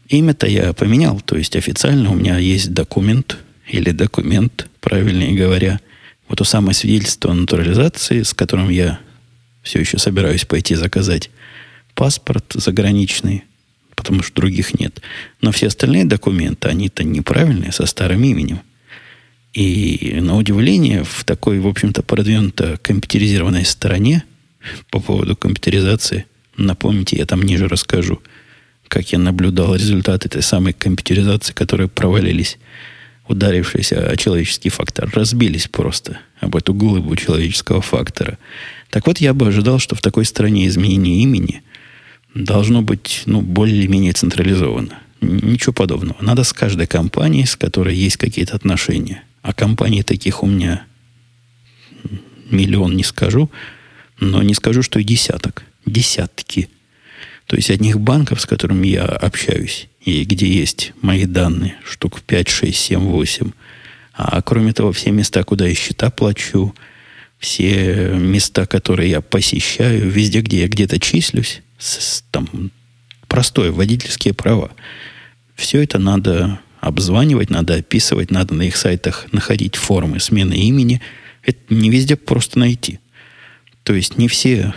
[0.07, 5.79] Имя-то я поменял, то есть официально у меня есть документ, или документ, правильнее говоря,
[6.27, 8.99] вот то самое свидетельство о натурализации, с которым я
[9.63, 11.29] все еще собираюсь пойти заказать
[11.93, 13.43] паспорт заграничный,
[13.97, 15.01] потому что других нет.
[15.41, 18.61] Но все остальные документы, они-то неправильные, со старым именем.
[19.53, 24.23] И на удивление, в такой, в общем-то, продвинуто компьютеризированной стороне
[24.91, 28.21] по поводу компьютеризации, напомните, я там ниже расскажу,
[28.87, 32.59] как я наблюдал результаты этой самой компьютеризации, которые провалились,
[33.27, 38.37] ударившись о человеческий фактор, разбились просто об эту глыбу человеческого фактора.
[38.91, 41.63] Так вот, я бы ожидал, что в такой стране изменение имени
[42.43, 44.99] должно быть ну, более-менее централизовано.
[45.21, 46.17] Ничего подобного.
[46.21, 49.23] Надо с каждой компанией, с которой есть какие-то отношения.
[49.41, 50.83] А компаний таких у меня
[52.49, 53.49] миллион не скажу,
[54.19, 55.63] но не скажу, что и десяток.
[55.85, 56.69] Десятки.
[57.47, 62.49] То есть одних банков, с которыми я общаюсь, и где есть мои данные, штук 5,
[62.49, 63.51] 6, 7, 8.
[64.13, 66.75] А кроме того, все места, куда я счета плачу,
[67.39, 71.61] все места, которые я посещаю, везде, где я где-то числюсь,
[72.31, 72.71] там,
[73.27, 74.71] простое водительские права.
[75.55, 81.01] Все это надо обзванивать, надо описывать, надо на их сайтах находить формы смены имени.
[81.43, 82.99] Это не везде просто найти.
[83.83, 84.73] То есть не все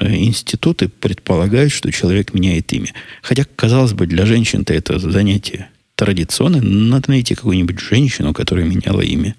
[0.00, 2.92] э, институты предполагают, что человек меняет имя.
[3.22, 6.60] Хотя, казалось бы, для женщин-то это занятие традиционное.
[6.60, 9.34] Надо найти какую-нибудь женщину, которая меняла имя,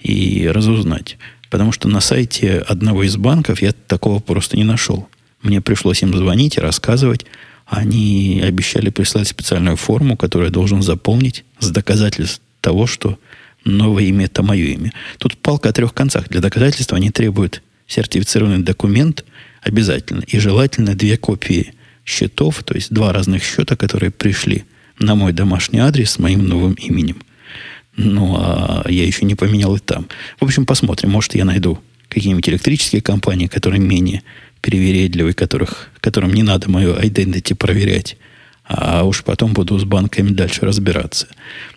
[0.00, 1.16] и разузнать.
[1.50, 5.08] Потому что на сайте одного из банков я такого просто не нашел.
[5.44, 7.26] Мне пришлось им звонить и рассказывать.
[7.66, 13.18] Они обещали прислать специальную форму, которую я должен заполнить с доказательств того, что
[13.64, 14.92] новое имя– это мое имя.
[15.18, 16.28] Тут палка о трех концах.
[16.30, 19.24] Для доказательства они требуют сертифицированный документ
[19.60, 20.22] обязательно.
[20.22, 21.74] И желательно две копии
[22.06, 24.64] счетов, то есть два разных счета, которые пришли
[24.98, 27.18] на мой домашний адрес с моим новым именем.
[27.96, 30.06] Ну, а я еще не поменял и там.
[30.40, 31.10] В общем, посмотрим.
[31.10, 31.78] Может, я найду
[32.08, 34.22] какие-нибудь электрические компании, которые менее
[34.64, 38.16] привередливый, которых, которым не надо мою identity проверять.
[38.64, 41.28] А уж потом буду с банками дальше разбираться.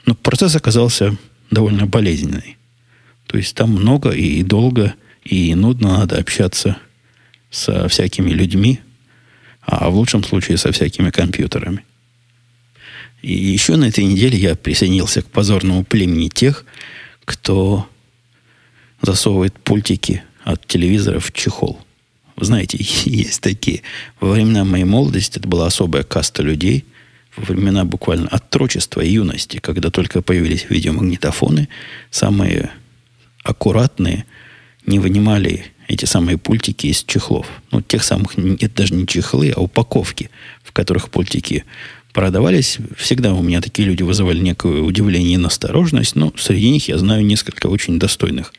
[0.06, 1.18] Но процесс оказался
[1.52, 2.56] довольно болезненный.
[3.28, 4.94] То есть там много и долго,
[5.26, 6.78] и нудно надо общаться
[7.52, 8.80] со всякими людьми,
[9.64, 11.84] а в лучшем случае со всякими компьютерами.
[13.22, 16.64] И еще на этой неделе я присоединился к позорному племени тех,
[17.26, 17.86] кто
[19.02, 21.82] засовывает пультики от телевизора в чехол.
[22.38, 23.82] Вы знаете, есть такие.
[24.22, 26.86] Во времена моей молодости это была особая каста людей.
[27.36, 31.68] Во времена буквально отрочества и юности, когда только появились видеомагнитофоны,
[32.10, 32.72] самые
[33.44, 34.26] аккуратные
[34.86, 37.48] не вынимали эти самые пультики из чехлов.
[37.72, 40.30] Ну, тех самых, это даже не чехлы, а упаковки,
[40.64, 41.64] в которых пультики
[42.12, 42.80] продавались.
[42.98, 47.26] Всегда у меня такие люди вызывали некое удивление и настороженность, но среди них я знаю
[47.26, 48.52] несколько очень достойных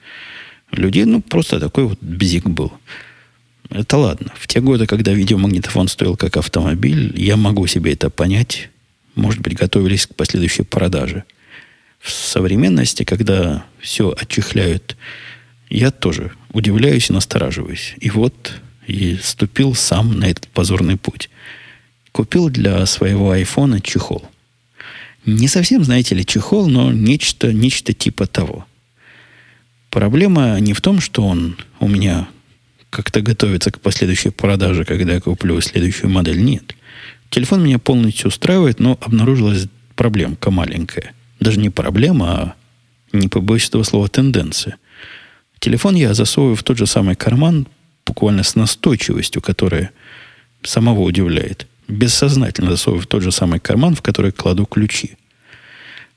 [0.71, 2.73] Людей, ну, просто такой вот бзик был.
[3.71, 4.33] Это ладно.
[4.37, 8.71] В те годы, когда видеомагнитофон стоил как автомобиль, я могу себе это понять.
[9.15, 11.25] Может быть, готовились к последующей продаже.
[12.01, 14.97] В современности, когда все отчехляют,
[15.69, 17.95] я тоже удивляюсь и настораживаюсь.
[18.01, 18.55] И вот
[18.87, 21.29] и ступил сам на этот позорный путь.
[22.13, 24.29] Купил для своего айфона чехол.
[25.27, 28.67] Не совсем, знаете ли, чехол, но нечто, нечто типа того.
[29.91, 32.29] Проблема не в том, что он у меня
[32.91, 36.43] как-то готовится к последующей продаже, когда я куплю следующую модель.
[36.43, 36.75] Нет.
[37.31, 41.13] Телефон меня полностью устраивает, но обнаружилась проблемка маленькая.
[41.41, 42.55] Даже не проблема, а
[43.13, 44.77] не побоюсь этого слова тенденция.
[45.59, 47.67] Телефон я засовываю в тот же самый карман,
[48.07, 49.91] буквально с настойчивостью, которая
[50.63, 51.67] самого удивляет.
[51.89, 55.17] Бессознательно засовываю в тот же самый карман, в который кладу ключи.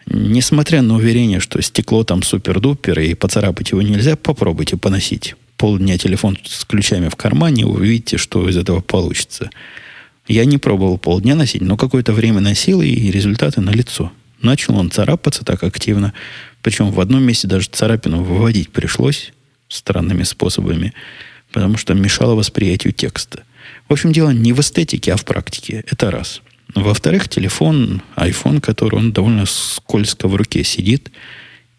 [0.05, 5.35] Несмотря на уверение, что стекло там супер-дупер и поцарапать его нельзя, попробуйте поносить.
[5.61, 9.51] Полдня телефон с ключами в кармане, вы увидите, что из этого получится.
[10.27, 14.11] Я не пробовал полдня носить, но какое-то время носил, и результаты налицо.
[14.41, 16.13] Начал он царапаться так активно.
[16.63, 19.33] Причем в одном месте даже царапину выводить пришлось
[19.67, 20.95] странными способами,
[21.51, 23.43] потому что мешало восприятию текста.
[23.87, 25.85] В общем, дело не в эстетике, а в практике.
[25.91, 26.41] Это раз.
[26.73, 31.11] Во-вторых, телефон, iPhone, который он довольно скользко в руке сидит,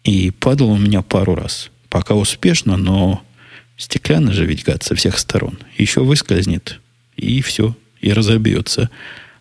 [0.05, 1.69] и падал у меня пару раз.
[1.89, 3.21] Пока успешно, но
[3.83, 5.57] стеклянный же ведь гад со всех сторон.
[5.77, 6.79] Еще выскользнет,
[7.17, 8.89] и все, и разобьется.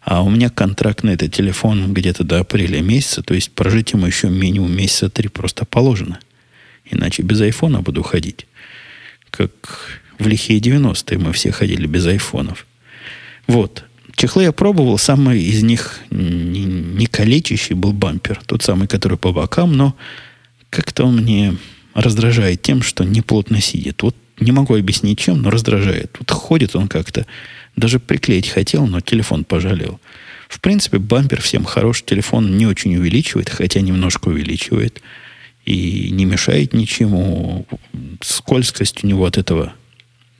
[0.00, 4.06] А у меня контракт на этот телефон где-то до апреля месяца, то есть прожить ему
[4.06, 6.18] еще минимум месяца три просто положено.
[6.84, 8.46] Иначе без айфона буду ходить.
[9.30, 12.66] Как в лихие 90-е мы все ходили без айфонов.
[13.46, 13.84] Вот.
[14.16, 19.32] Чехлы я пробовал, самый из них не, не калечащий был бампер, тот самый, который по
[19.32, 19.96] бокам, но
[20.68, 21.56] как-то он мне
[21.94, 24.02] раздражает тем, что неплотно сидит.
[24.02, 26.16] Вот не могу объяснить чем, но раздражает.
[26.18, 27.26] Вот ходит он как-то,
[27.76, 30.00] даже приклеить хотел, но телефон пожалел.
[30.48, 35.00] В принципе, бампер всем хорош, телефон не очень увеличивает, хотя немножко увеличивает.
[35.64, 37.66] И не мешает ничему.
[38.20, 39.72] Скользкость у него от этого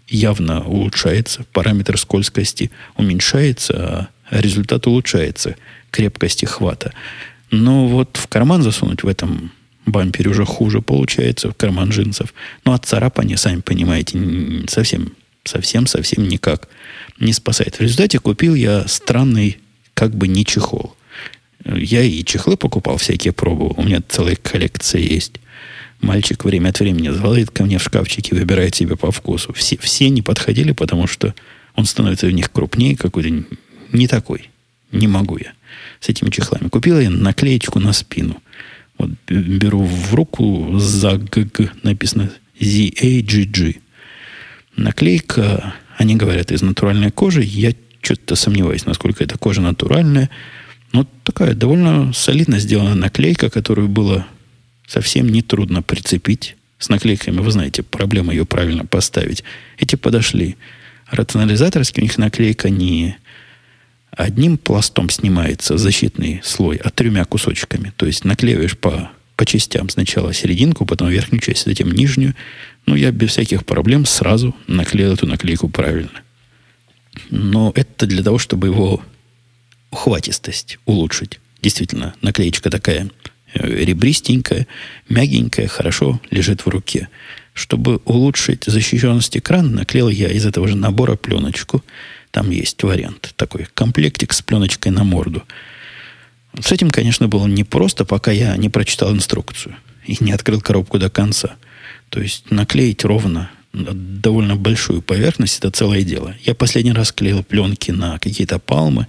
[0.08, 5.56] явно улучшается, параметр скользкости уменьшается, а результат улучшается
[5.90, 6.92] крепкости хвата.
[7.50, 9.52] Но вот в карман засунуть в этом
[9.86, 12.32] бампере уже хуже получается, в карман джинсов.
[12.64, 14.18] Ну, от царапания, сами понимаете,
[14.68, 15.12] совсем,
[15.44, 16.68] совсем, совсем никак
[17.18, 17.76] не спасает.
[17.76, 19.58] В результате купил я странный,
[19.94, 20.96] как бы не чехол.
[21.64, 23.74] Я и чехлы покупал всякие, пробовал.
[23.76, 25.34] У меня целая коллекция есть.
[26.00, 29.52] Мальчик время от времени залазит ко мне в шкафчик и выбирает себе по вкусу.
[29.52, 31.32] Все, все не подходили, потому что
[31.76, 33.44] он становится в них крупнее, какой-то
[33.92, 34.50] не такой.
[34.90, 35.52] Не могу я
[36.00, 36.68] с этими чехлами.
[36.68, 38.42] Купил я наклеечку на спину.
[38.98, 43.80] Вот беру в руку за ГГ написано ZAGG.
[44.76, 47.42] Наклейка, они говорят, из натуральной кожи.
[47.42, 50.30] Я что-то сомневаюсь, насколько эта кожа натуральная.
[50.92, 54.26] Но такая довольно солидно сделана наклейка, которую было
[54.86, 57.38] совсем нетрудно прицепить с наклейками.
[57.38, 59.44] Вы знаете, проблема ее правильно поставить.
[59.78, 60.56] Эти подошли.
[61.10, 63.16] Рационализаторский у них наклейка не
[64.16, 67.92] одним пластом снимается защитный слой, а тремя кусочками.
[67.96, 72.34] То есть наклеиваешь по, по частям сначала серединку, потом верхнюю часть, затем нижнюю.
[72.86, 76.22] Ну, я без всяких проблем сразу наклеил эту наклейку правильно.
[77.30, 79.02] Но это для того, чтобы его
[79.90, 81.40] ухватистость улучшить.
[81.60, 83.10] Действительно, наклеечка такая
[83.54, 84.66] Э, ребристенькая,
[85.08, 87.08] мягенькая, хорошо лежит в руке.
[87.52, 91.84] Чтобы улучшить защищенность экрана, наклеил я из этого же набора пленочку.
[92.32, 95.44] Там есть вариант такой, комплектик с пленочкой на морду.
[96.58, 101.10] С этим, конечно, было непросто, пока я не прочитал инструкцию и не открыл коробку до
[101.10, 101.54] конца.
[102.08, 106.34] То есть наклеить ровно довольно большую поверхность, это целое дело.
[106.42, 109.06] Я последний раз клеил пленки на какие-то палмы,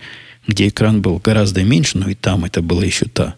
[0.47, 3.35] где экран был гораздо меньше, но и там это была еще та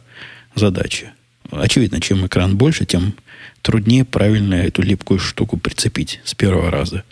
[0.55, 1.13] задача.
[1.51, 3.13] Очевидно, чем экран больше, тем
[3.61, 7.03] труднее правильно эту липкую штуку прицепить с первого раза.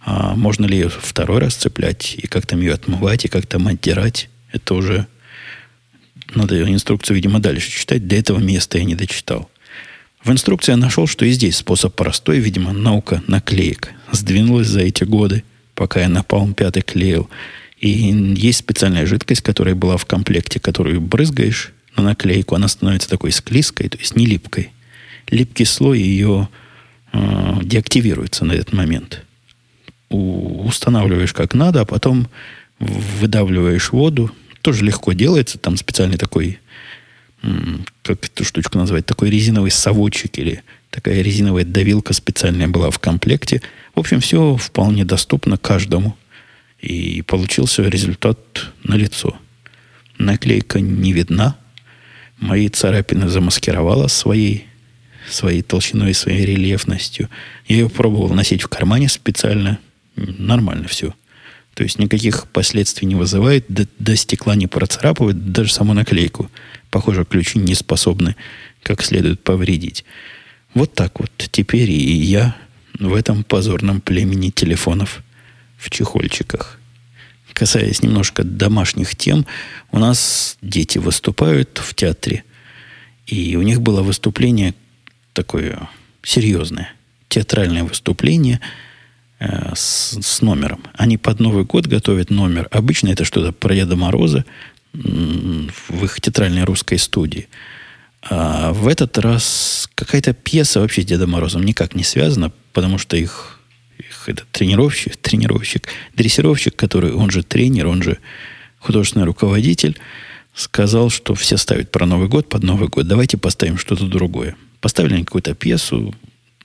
[0.00, 3.66] А можно ли ее второй раз цеплять и как там ее отмывать, и как там
[3.66, 5.06] оттирать, это уже
[6.34, 8.06] надо инструкцию, видимо, дальше читать.
[8.06, 9.50] До этого места я не дочитал.
[10.22, 13.92] В инструкции я нашел, что и здесь способ простой, видимо, наука наклеек.
[14.12, 17.28] Сдвинулась за эти годы, пока я на Palm 5 клеил.
[17.78, 23.32] И есть специальная жидкость, которая была в комплекте, которую брызгаешь, на наклейку, она становится такой
[23.32, 24.70] склизкой, то есть не липкой.
[25.28, 26.48] Липкий слой ее
[27.12, 29.24] э, деактивируется на этот момент.
[30.10, 32.28] Устанавливаешь как надо, а потом
[32.78, 34.30] выдавливаешь воду.
[34.62, 35.58] Тоже легко делается.
[35.58, 36.58] Там специальный такой,
[38.02, 43.62] как эту штучку назвать, такой резиновый совочек или Такая резиновая давилка специальная была в комплекте.
[43.94, 46.16] В общем, все вполне доступно каждому.
[46.80, 48.38] И получился результат
[48.82, 49.38] на лицо.
[50.18, 51.56] Наклейка не видна.
[52.38, 54.66] Мои царапины замаскировала своей,
[55.28, 57.28] своей толщиной, своей рельефностью.
[57.66, 59.78] Я ее пробовал носить в кармане специально.
[60.16, 61.14] Нормально все.
[61.74, 66.50] То есть никаких последствий не вызывает, до, до стекла не процарапывает, даже саму наклейку.
[66.90, 68.36] Похоже, ключи не способны
[68.82, 70.04] как следует повредить.
[70.74, 71.30] Вот так вот.
[71.50, 72.56] Теперь и я
[72.98, 75.22] в этом позорном племени телефонов
[75.76, 76.78] в чехольчиках.
[77.52, 79.46] Касаясь немножко домашних тем,
[79.90, 82.44] у нас дети выступают в театре.
[83.26, 84.74] И у них было выступление
[85.32, 85.88] такое
[86.22, 86.92] серьезное.
[87.28, 88.60] Театральное выступление
[89.40, 90.82] э, с, с номером.
[90.94, 92.68] Они под Новый год готовят номер.
[92.70, 94.44] Обычно это что-то про Деда Мороза
[94.92, 97.48] в их театральной русской студии.
[98.22, 103.16] А в этот раз какая-то пьеса вообще с Дедом Морозом никак не связана, потому что
[103.16, 103.60] их,
[103.98, 108.18] их этот тренировщик, тренировщик, дрессировщик, который, он же тренер, он же
[108.78, 109.98] художественный руководитель,
[110.54, 113.06] сказал, что все ставят про Новый год под Новый год.
[113.06, 114.56] Давайте поставим что-то другое.
[114.80, 116.14] Поставили какую-то пьесу,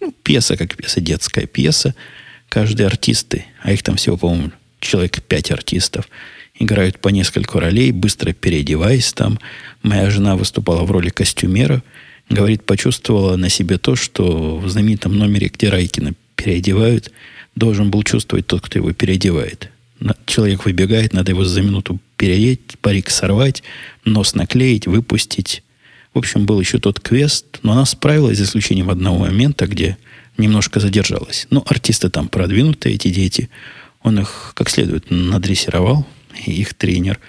[0.02, 1.96] ну, пьеса как пьеса, детская пьеса.
[2.50, 6.08] Каждый артисты, а их там всего, по-моему, человек пять артистов–
[6.60, 9.40] играют по несколько ролей, быстро переодеваясь там.
[9.84, 11.84] Моя жена выступала в роли костюмера.
[12.30, 17.12] Говорит, почувствовала на себе то, что в знаменитом номере, где Райкина переодевают,
[17.56, 19.70] должен был чувствовать тот, кто его переодевает.
[20.26, 23.64] Человек выбегает, надо его за минуту переодеть, парик сорвать,
[24.04, 25.64] нос наклеить, выпустить.
[26.14, 29.98] В общем, был еще тот квест, но она справилась, за исключением одного момента, где
[30.38, 31.48] немножко задержалась.
[31.50, 33.50] Но артисты там продвинутые, эти дети.
[34.02, 36.06] Он их как следует надрессировал,
[36.46, 37.20] их тренер,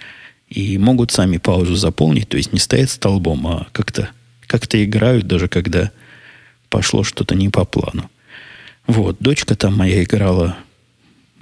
[0.49, 4.11] и могут сами паузу заполнить, то есть не стоят столбом, а как-то
[4.47, 5.91] как играют, даже когда
[6.69, 8.11] пошло что-то не по плану.
[8.87, 10.57] Вот, дочка там моя играла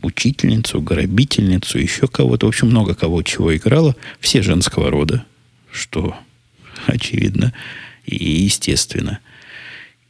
[0.03, 2.46] учительницу, грабительницу, еще кого-то.
[2.46, 3.96] В общем, много кого чего играла.
[4.20, 5.24] Все женского рода,
[5.70, 6.16] что
[6.87, 7.53] очевидно
[8.07, 9.20] и естественно.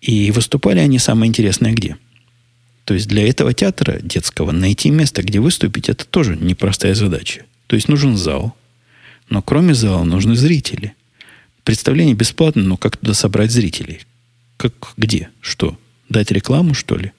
[0.04, 1.96] И выступали они самое интересное где?
[2.84, 7.44] То есть для этого театра детского найти место, где выступить, это тоже непростая задача.
[7.68, 8.54] То есть нужен зал.
[9.30, 10.92] Но кроме зала нужны зрители.
[11.62, 14.00] Представление бесплатное, но как туда собрать зрителей?
[14.58, 15.30] Как, где?
[15.40, 15.78] Что?
[16.10, 17.12] Дать рекламу, что ли?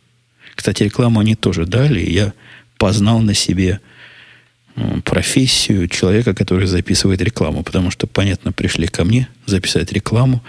[0.53, 2.33] Кстати, рекламу они тоже дали, и я
[2.77, 3.79] познал на себе
[5.03, 7.63] профессию человека, который записывает рекламу.
[7.63, 10.43] Потому что, понятно, пришли ко мне записать рекламу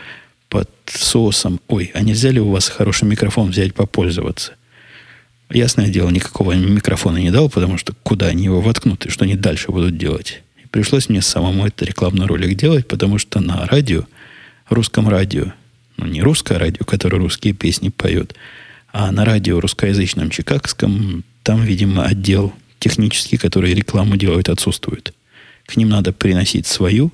[0.49, 1.61] под соусом.
[1.69, 4.53] Ой, а нельзя ли у вас хороший микрофон взять попользоваться?
[5.51, 9.37] Ясное дело, никакого микрофона не дал, потому что куда они его воткнут и что они
[9.37, 10.43] дальше будут делать.
[10.63, 14.05] И пришлось мне самому этот рекламный ролик делать, потому что на радио,
[14.69, 15.53] русском радио,
[15.97, 18.35] ну не русское радио, которое русские песни поет,
[18.93, 25.15] а на радио русскоязычном чикагском, там, видимо, отдел технический, который рекламу делает, отсутствует.
[25.67, 27.13] К ним надо приносить свою,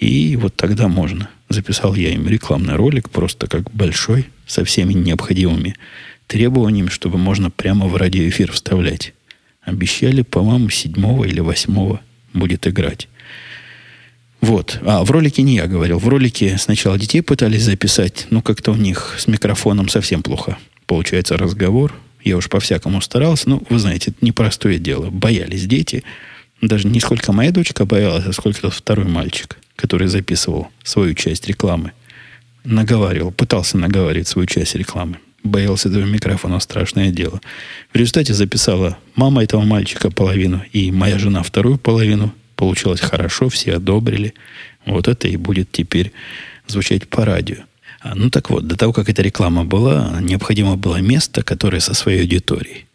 [0.00, 1.28] и вот тогда можно.
[1.50, 5.76] Записал я им рекламный ролик, просто как большой, со всеми необходимыми
[6.26, 9.12] требованиям, чтобы можно прямо в радиоэфир вставлять.
[9.62, 12.00] Обещали, по-моему, седьмого или восьмого
[12.32, 13.08] будет играть.
[14.40, 14.78] Вот.
[14.86, 15.98] А в ролике не я говорил.
[15.98, 21.36] В ролике сначала детей пытались записать, но как-то у них с микрофоном совсем плохо получается
[21.36, 21.94] разговор.
[22.24, 23.50] Я уж по-всякому старался.
[23.50, 25.10] Ну, вы знаете, это непростое дело.
[25.10, 26.04] Боялись дети.
[26.62, 31.46] Даже не сколько моя дочка боялась, а сколько тот второй мальчик, который записывал свою часть
[31.48, 31.92] рекламы.
[32.64, 37.40] Наговаривал, пытался наговаривать свою часть рекламы боялся этого микрофона, страшное дело.
[37.92, 42.34] В результате записала мама этого мальчика половину и моя жена вторую половину.
[42.56, 44.34] Получилось хорошо, все одобрили.
[44.86, 46.12] Вот это и будет теперь
[46.66, 47.56] звучать по радио.
[48.00, 51.94] А, ну так вот, до того, как эта реклама была, необходимо было место, которое со
[51.94, 52.86] своей аудиторией.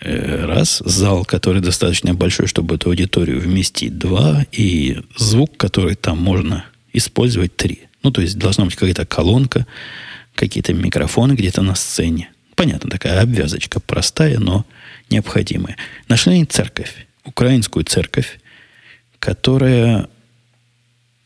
[0.00, 3.98] Э, раз, зал, который достаточно большой, чтобы эту аудиторию вместить.
[3.98, 7.56] Два, и звук, который там можно использовать.
[7.56, 7.84] Три.
[8.02, 9.66] Ну, то есть должна быть какая-то колонка,
[10.34, 12.30] какие-то микрофоны где-то на сцене.
[12.56, 14.66] Понятно, такая обвязочка простая, но
[15.10, 15.76] необходимая.
[16.08, 18.38] Нашли они церковь, украинскую церковь,
[19.18, 20.08] которая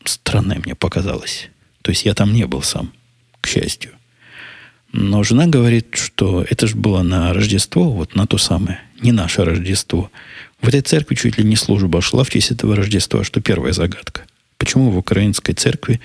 [0.05, 1.49] странная мне показалась.
[1.81, 2.93] То есть я там не был сам,
[3.41, 3.91] к счастью.
[4.93, 9.45] Но жена говорит, что это же было на Рождество, вот на то самое, не наше
[9.45, 10.11] Рождество.
[10.61, 14.25] В этой церкви чуть ли не служба шла в честь этого Рождества, что первая загадка.
[14.57, 16.01] Почему в украинской церкви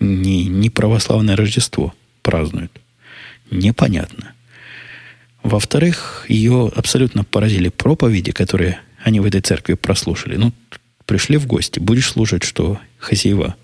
[0.00, 1.94] не, не православное Рождество?
[2.28, 2.72] празднуют.
[3.50, 4.34] Непонятно.
[5.42, 10.36] Во-вторых, ее абсолютно поразили проповеди, которые они в этой церкви прослушали.
[10.36, 10.52] Ну,
[11.06, 13.56] пришли в гости, будешь слушать, что хозяева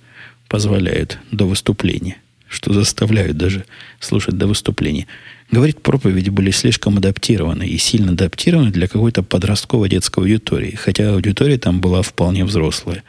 [0.48, 2.16] позволяют до выступления.
[2.54, 3.64] Что заставляют даже
[4.00, 5.06] слушать до выступления.
[5.50, 11.58] Говорит, проповеди были слишком адаптированы и сильно адаптированы для какой-то подростковой детской аудитории, хотя аудитория
[11.58, 13.02] там была вполне взрослая.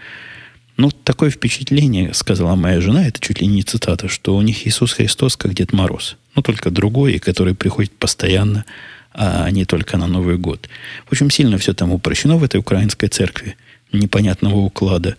[0.78, 4.92] Ну, такое впечатление, сказала моя жена, это чуть ли не цитата, что у них Иисус
[4.92, 6.18] Христос как Дед Мороз.
[6.36, 8.66] Ну, только другой, который приходит постоянно,
[9.14, 10.68] а не только на Новый год.
[11.06, 13.56] В общем, сильно все там упрощено в этой украинской церкви
[13.94, 15.16] непонятного уклада.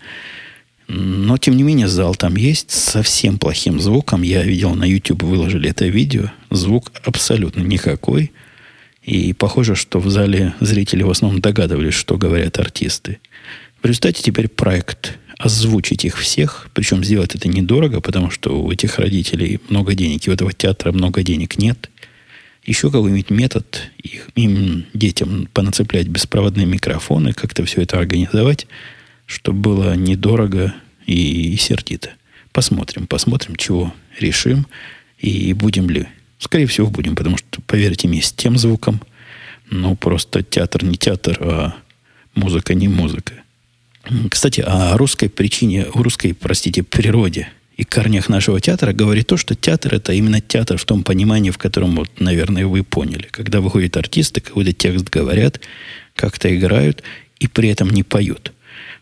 [0.89, 4.22] Но, тем не менее, зал там есть совсем плохим звуком.
[4.22, 6.30] Я видел на YouTube, выложили это видео.
[6.51, 8.32] Звук абсолютно никакой.
[9.03, 13.18] И похоже, что в зале зрители в основном догадывались, что говорят артисты.
[13.82, 18.99] В результате теперь проект озвучить их всех, причем сделать это недорого, потому что у этих
[18.99, 21.91] родителей много денег, и у этого театра много денег нет.
[22.64, 28.66] Еще какой-нибудь метод их, им, детям, понацеплять беспроводные микрофоны, как-то все это организовать,
[29.27, 30.74] чтобы было недорого
[31.07, 32.11] и, сердито.
[32.53, 34.66] Посмотрим, посмотрим, чего решим,
[35.18, 36.07] и будем ли.
[36.39, 39.01] Скорее всего, будем, потому что, поверьте мне, с тем звуком,
[39.70, 41.74] ну, просто театр не театр, а
[42.35, 43.35] музыка не музыка.
[44.31, 49.55] Кстати, о русской причине, о русской, простите, природе и корнях нашего театра говорит то, что
[49.55, 53.29] театр это именно театр в том понимании, в котором, вот, наверное, вы поняли.
[53.31, 55.61] Когда выходят артисты, какой-то текст говорят,
[56.14, 57.03] как-то играют
[57.39, 58.53] и при этом не поют.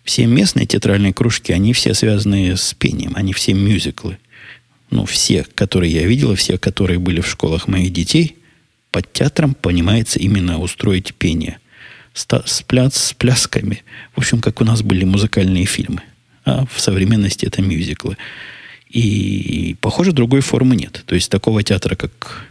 [0.05, 4.19] Все местные театральные кружки, они все связаны с пением, они все мюзиклы.
[4.91, 8.37] Ну, все, которые я видел, все, которые были в школах моих детей,
[8.91, 11.59] под театром понимается именно устроить пение
[12.13, 13.83] с, пляс, с плясками.
[14.15, 16.03] В общем, как у нас были музыкальные фильмы.
[16.45, 18.17] А в современности это мюзиклы.
[18.91, 21.03] И, похоже, другой формы нет.
[21.07, 22.47] То есть такого театра, как,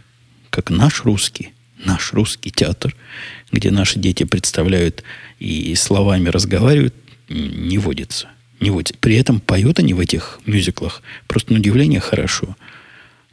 [0.50, 1.52] как наш русский,
[1.82, 2.94] наш русский театр,
[3.50, 5.02] где наши дети представляют
[5.38, 6.94] и словами разговаривают,
[7.28, 8.28] не водится.
[8.60, 8.94] Не водится.
[9.00, 12.56] При этом поют они в этих мюзиклах просто на удивление хорошо.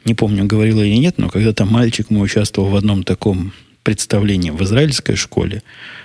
[0.04, 4.62] Не помню, говорила или нет, но когда-то мальчик мой участвовал в одном таком представлении в
[4.62, 5.62] израильской школе,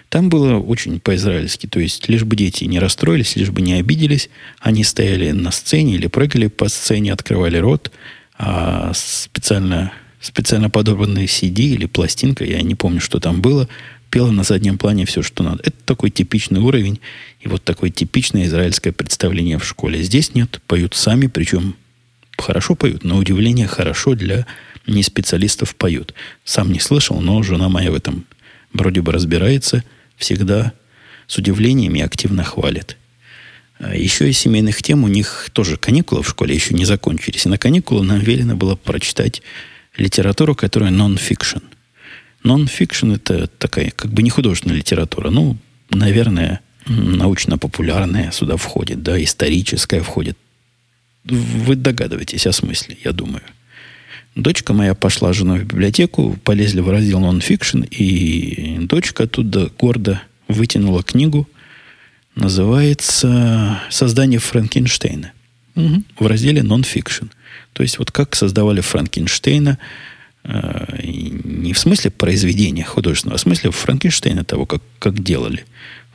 [0.10, 1.68] там было очень по-израильски.
[1.68, 4.30] То есть, лишь бы дети не расстроились, лишь бы не обиделись,
[4.60, 7.92] они стояли на сцене или прыгали по сцене, открывали рот,
[8.38, 13.68] а специально, специально подобранные CD или пластинка, я не помню, что там было,
[14.10, 15.62] пела на заднем плане все, что надо.
[15.64, 16.99] Это такой типичный уровень
[17.39, 20.01] и вот такое типичное израильское представление в школе.
[20.03, 21.76] Здесь нет, поют сами, причем
[22.38, 24.45] хорошо поют, на удивление хорошо для
[24.86, 26.14] неспециалистов поют.
[26.43, 28.26] Сам не слышал, но жена моя в этом
[28.74, 29.84] вроде бы разбирается–
[30.18, 30.74] всегда
[31.28, 32.97] с удивлением и активно хвалит.
[33.80, 37.45] А еще из семейных тем у них тоже каникулы в школе еще не закончились.
[37.45, 39.41] И на каникулы нам велено было прочитать
[39.95, 41.60] литературу, которая нон-фикшн.
[42.44, 45.30] Нон-фикшн это такая как бы не художественная литература.
[45.30, 45.58] Ну,
[45.90, 50.38] наверное, научно-популярная сюда входит, да, историческая входит.
[51.26, 53.44] Вы догадываетесь о смысле, я думаю.
[54.36, 60.22] Дочка моя пошла с женой в библиотеку, полезли в раздел нон-фикшн, и дочка оттуда гордо
[60.48, 61.50] вытянула книгу,
[62.36, 65.32] называется «Создание Франкенштейна».
[65.76, 66.04] Угу.
[66.20, 67.26] В разделе нон-фикшн.
[67.74, 69.80] То есть, вот как создавали Франкенштейна,
[70.48, 75.66] не в смысле произведения художественного, а в смысле Франкенштейна того, как, как делали.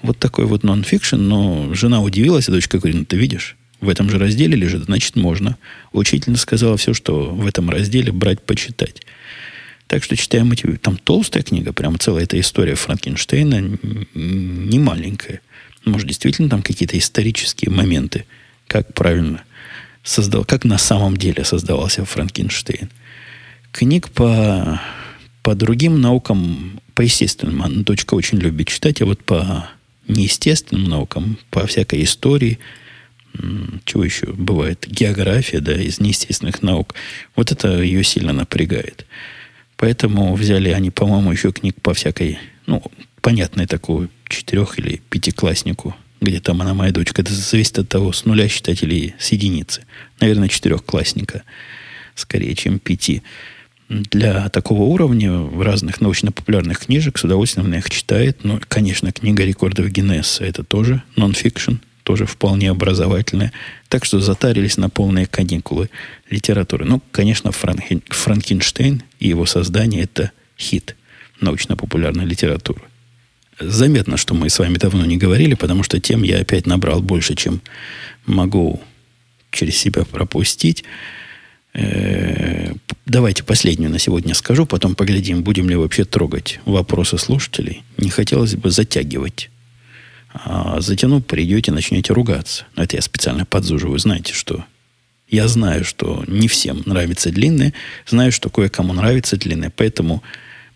[0.03, 4.09] Вот такой вот нон-фикшн, но жена удивилась, а дочка говорит, ну ты видишь, в этом
[4.09, 5.59] же разделе лежит, значит, можно.
[5.93, 9.03] Учительница сказала все, что в этом разделе брать, почитать.
[9.87, 10.67] Так что читаем эти...
[10.77, 13.79] Там толстая книга, прям целая эта история Франкенштейна,
[14.15, 15.41] не маленькая.
[15.85, 18.25] Может, действительно там какие-то исторические моменты,
[18.69, 19.43] как правильно
[20.03, 22.89] создал, как на самом деле создавался Франкенштейн.
[23.73, 24.81] Книг по,
[25.43, 29.69] по другим наукам, по естественным, дочка очень любит читать, а вот по
[30.07, 32.59] неестественным наукам, по всякой истории–
[33.85, 34.87] чего еще бывает?
[34.87, 36.95] География, да, из неестественных наук.
[37.35, 39.07] Вот это ее сильно напрягает.
[39.77, 42.83] Поэтому взяли они, по-моему, еще книг по всякой, ну,
[43.21, 47.23] понятной такой четырех- или пятикласснику, где там она, моя дочка.
[47.23, 49.85] Это зависит от того, с нуля считать или с единицы.
[50.21, 51.43] Наверное, четырехклассника,
[52.15, 53.23] скорее, чем пяти.
[53.93, 58.39] Для такого уровня в разных научно-популярных книжек с удовольствием их читает.
[58.43, 63.53] Ну, конечно, книга рекордов Гиннесса это тоже нон-фикшн– тоже вполне образовательная.
[63.89, 65.91] Так что затарились на полные каникулы
[66.31, 66.85] литературы.
[66.85, 70.97] Ну, конечно, Франкен, Франкенштейн и его создание– это хит
[71.41, 72.83] научно-популярной литературы.
[73.61, 77.35] Заметно, что мы с вами давно не говорили, потому что тем я опять набрал больше,
[77.35, 77.61] чем
[78.27, 78.81] могу
[79.51, 80.85] через себя пропустить.
[81.75, 82.75] Э-э-
[83.07, 87.83] давайте последнюю на сегодня скажу, потом поглядим, будем ли вообще трогать вопросы слушателей.
[87.97, 89.51] Не хотелось бы затягивать
[90.35, 92.65] а затяну, придете, начнете ругаться.
[92.77, 93.99] Это я специально подзуживаю.
[93.99, 94.65] Знаете, что
[95.29, 97.73] Я знаю, что не всем нравится длинное,
[98.07, 100.23] знаю, что кое-кому нравится длинное, поэтому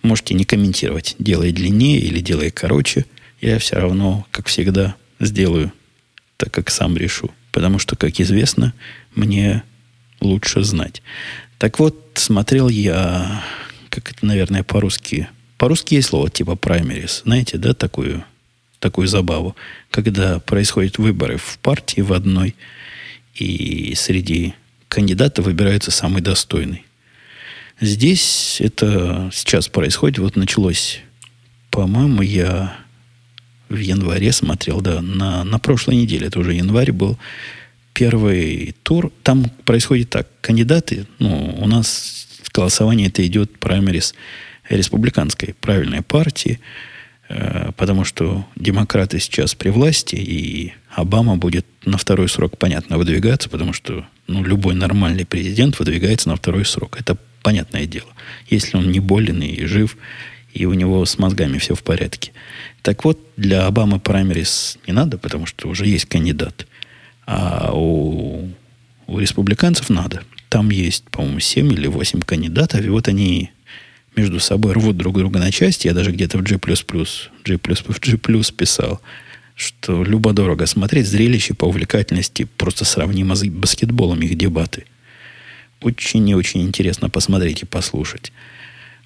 [0.03, 3.05] можете не комментировать, делай длиннее или делай короче.
[3.43, 5.73] Я все равно, как всегда, сделаю
[6.39, 7.31] так, как сам решу.
[7.53, 8.73] Потому что, как известно,
[9.15, 9.63] мне
[10.27, 11.03] лучше знать.
[11.59, 13.43] Так вот, смотрел я,
[13.89, 15.29] как это, наверное, по-русски.
[15.59, 17.23] По-русски есть слово типа primaries.
[17.25, 18.25] Знаете, да, такую,
[18.79, 19.57] такую забаву.
[19.91, 22.55] Когда происходят выборы в партии в одной,
[23.35, 24.55] и среди
[24.89, 26.85] кандидатов выбирается самый достойный.
[27.81, 30.19] Здесь это сейчас происходит.
[30.19, 31.01] Вот началось,
[31.71, 32.77] по-моему, я
[33.69, 37.19] в январе смотрел, да, на, на прошлой неделе, это уже январь был,
[37.97, 39.11] первый тур.
[39.23, 40.29] Там происходит так.
[40.43, 44.15] Кандидаты, ну, у нас голосование это идет праймерис
[44.69, 46.61] республиканской правильной партии,
[47.31, 53.49] э, потому что демократы сейчас при власти, и Обама будет на второй срок, понятно, выдвигаться,
[53.49, 57.01] потому что ну, любой нормальный президент выдвигается на второй срок.
[57.01, 58.09] Это понятное дело.
[58.51, 59.97] Если он не болен и жив,
[60.53, 62.33] и у него с мозгами все в порядке.
[62.83, 66.67] Так вот, для Обамы праймерис не надо, потому что уже есть кандидат.
[67.27, 68.49] А у,
[69.07, 70.23] у республиканцев надо.
[70.49, 73.51] Там есть, по-моему, 7 или 8 кандидатов, и вот они
[74.15, 75.89] между собой рвут друг друга на части.
[75.89, 79.01] Я даже где-то в G++, G++, G++ писал,
[79.55, 84.85] что любо-дорого смотреть зрелище по увлекательности просто сравнимо с баскетболом их дебаты.
[85.83, 88.33] Очень и очень интересно посмотреть и послушать.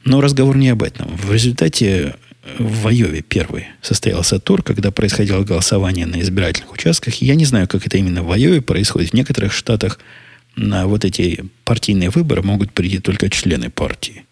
[0.05, 1.15] Но разговор не об этом.
[1.17, 2.15] В результате
[2.59, 7.15] в Айове первый состоялся тур, когда происходило голосование на избирательных участках.
[7.17, 9.11] Я не знаю, как это именно в Айове происходит.
[9.11, 10.01] В некоторых штатах
[10.57, 14.25] на вот эти партийные выборы могут прийти только члены партии.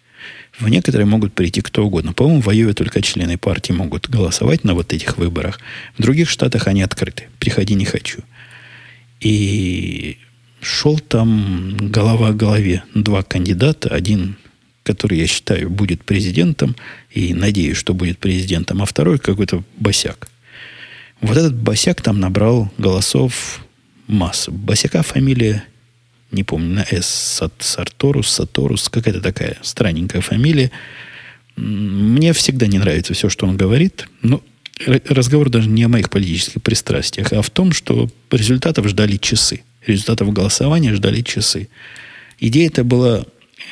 [0.58, 2.12] В некоторые могут прийти кто угодно.
[2.12, 5.60] По-моему, в Айове только члены партии могут голосовать на вот этих выборах.
[5.96, 7.28] В других штатах они открыты.
[7.38, 8.22] Приходи не хочу.
[9.20, 10.18] И
[10.60, 13.90] шел там голова к голове два кандидата.
[13.90, 14.36] Один
[14.88, 16.74] который, я считаю, будет президентом,
[17.10, 20.28] и надеюсь, что будет президентом, а второй какой-то босяк.
[21.20, 23.60] Вот этот босяк там набрал голосов
[24.06, 24.50] массу.
[24.50, 25.64] Босяка фамилия,
[26.30, 30.70] не помню, на С, Сарторус, Саторус, какая-то такая странненькая фамилия.
[31.56, 34.42] Мне всегда не нравится все, что он говорит, но
[34.86, 39.62] разговор даже не о моих политических пристрастиях, а в том, что результатов ждали часы.
[39.86, 41.68] Результатов голосования ждали часы.
[42.38, 43.24] Идея это была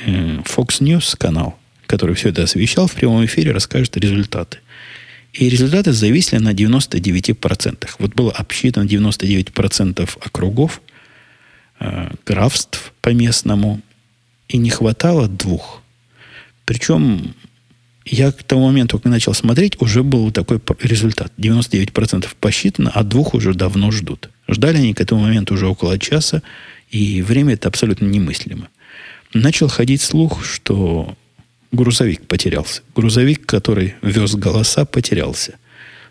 [0.04, 4.58] Fox News канал, который все это освещал в прямом эфире, расскажет результаты.
[5.32, 7.88] И результаты зависли на 99%.
[7.98, 10.80] Вот было обсчитано 99% округов,
[11.80, 13.80] э, графств по местному,
[14.48, 15.82] и не хватало двух.
[16.64, 17.34] Причем
[18.04, 21.32] я к тому моменту, как начал смотреть, уже был такой результат.
[21.36, 24.30] 99% посчитано, а двух уже давно ждут.
[24.48, 26.42] Ждали они к этому моменту уже около часа,
[26.90, 28.68] и время это абсолютно немыслимо
[29.40, 31.14] начал ходить слух, что
[31.72, 32.82] грузовик потерялся.
[32.94, 35.54] Грузовик, который вез голоса, потерялся.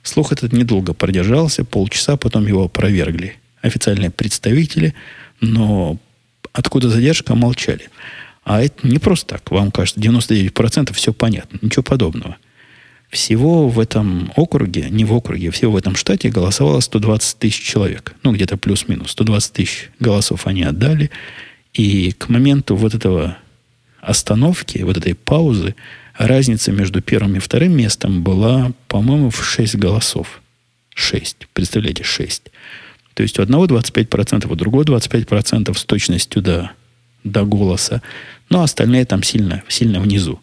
[0.04, 4.94] Слух этот недолго продержался, полчаса, потом его опровергли официальные представители,
[5.42, 5.98] но
[6.54, 7.90] откуда задержка, молчали.
[8.44, 9.50] А это не просто так.
[9.50, 11.58] Вам кажется, 99% все понятно.
[11.62, 12.38] Ничего подобного.
[13.10, 18.14] Всего в этом округе, не в округе, всего в этом штате голосовало 120 тысяч человек.
[18.24, 19.12] Ну, где-то плюс-минус.
[19.12, 21.10] 120 тысяч голосов они отдали.
[21.76, 23.38] И к моменту вот этого
[24.00, 25.76] остановки, вот этой паузы,
[26.18, 30.42] разница между первым и вторым местом была, по-моему, в 6 голосов.
[30.96, 31.48] 6.
[31.52, 32.44] Представляете, 6.
[33.14, 36.72] То есть у одного 25%, у другого 25% с точностью до,
[37.26, 38.02] до голоса.
[38.50, 40.40] Но остальные там сильно, сильно внизу.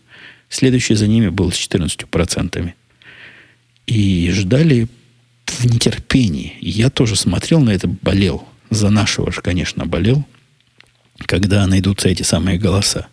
[0.51, 2.73] Следующий за ними был с 14%.
[3.87, 4.87] И ждали
[5.47, 6.59] в нетерпении.
[6.61, 8.47] Я тоже смотрел на это, болел.
[8.69, 10.27] За нашего же, конечно, болел
[11.27, 13.09] когда найдутся эти самые голоса.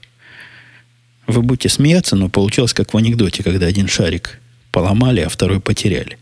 [1.27, 4.39] Вы будете смеяться, но получилось как в анекдоте, когда один шарик
[4.71, 6.17] поломали, а второй потеряли.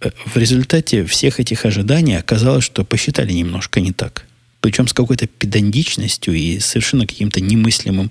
[0.00, 4.26] Э, в результате всех этих ожиданий оказалось, что посчитали немножко не так.
[4.60, 8.10] Причем с какой-то педантичностью и совершенно каким-то немыслимым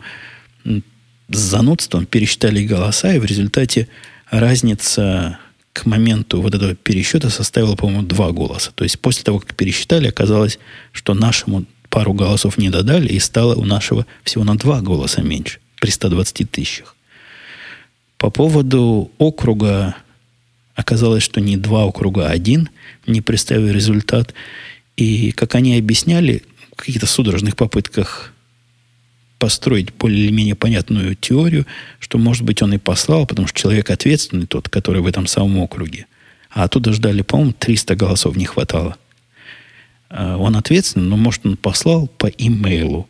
[1.29, 3.87] занудством пересчитали голоса, и в результате
[4.29, 5.39] разница
[5.73, 8.71] к моменту вот этого пересчета составила, по-моему, два голоса.
[8.75, 10.59] То есть после того, как пересчитали, оказалось,
[10.91, 15.59] что нашему пару голосов не додали, и стало у нашего всего на два голоса меньше
[15.79, 16.95] при 120 тысячах.
[18.17, 19.95] По поводу округа
[20.73, 22.69] оказалось, что не два округа, а один,
[23.05, 24.33] не представил результат.
[24.97, 26.41] И, как они объясняли,
[26.71, 28.33] в каких-то судорожных попытках
[29.37, 31.67] построить более-менее понятную теорию,
[31.99, 35.59] что, может быть, он и послал, потому что человек ответственный тот, который в этом самом
[35.59, 36.07] округе.
[36.49, 38.97] А оттуда ждали, по-моему, 300 голосов не хватало
[40.13, 43.09] он ответственный, но, может, он послал по имейлу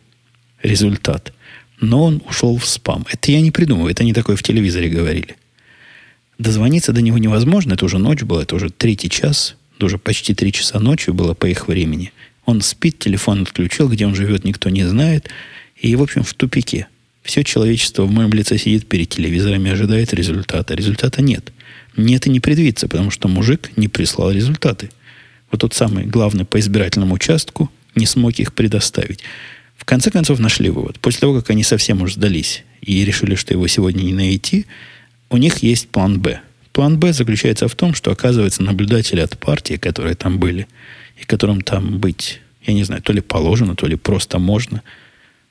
[0.62, 1.32] результат.
[1.80, 3.04] Но он ушел в спам.
[3.10, 5.36] Это я не придумываю, это не такое в телевизоре говорили.
[6.38, 10.52] Дозвониться до него невозможно, это уже ночь была, это уже третий час, уже почти три
[10.52, 12.12] часа ночи было по их времени.
[12.46, 15.28] Он спит, телефон отключил, где он живет, никто не знает.
[15.76, 16.88] И, в общем, в тупике.
[17.22, 20.74] Все человечество в моем лице сидит перед телевизором и ожидает результата.
[20.74, 21.52] Результата нет.
[21.96, 24.90] Нет и не предвидится, потому что мужик не прислал результаты.
[25.54, 29.20] Вот тот самый главный по избирательному участку не смог их предоставить.
[29.76, 30.98] В конце концов нашли вывод.
[30.98, 34.66] После того, как они совсем уж сдались и решили, что его сегодня не найти,
[35.30, 36.40] у них есть план «Б».
[36.72, 40.66] План «Б» заключается в том, что, оказывается, наблюдатели от партии, которые там были,
[41.22, 44.82] и которым там быть, я не знаю, то ли положено, то ли просто можно.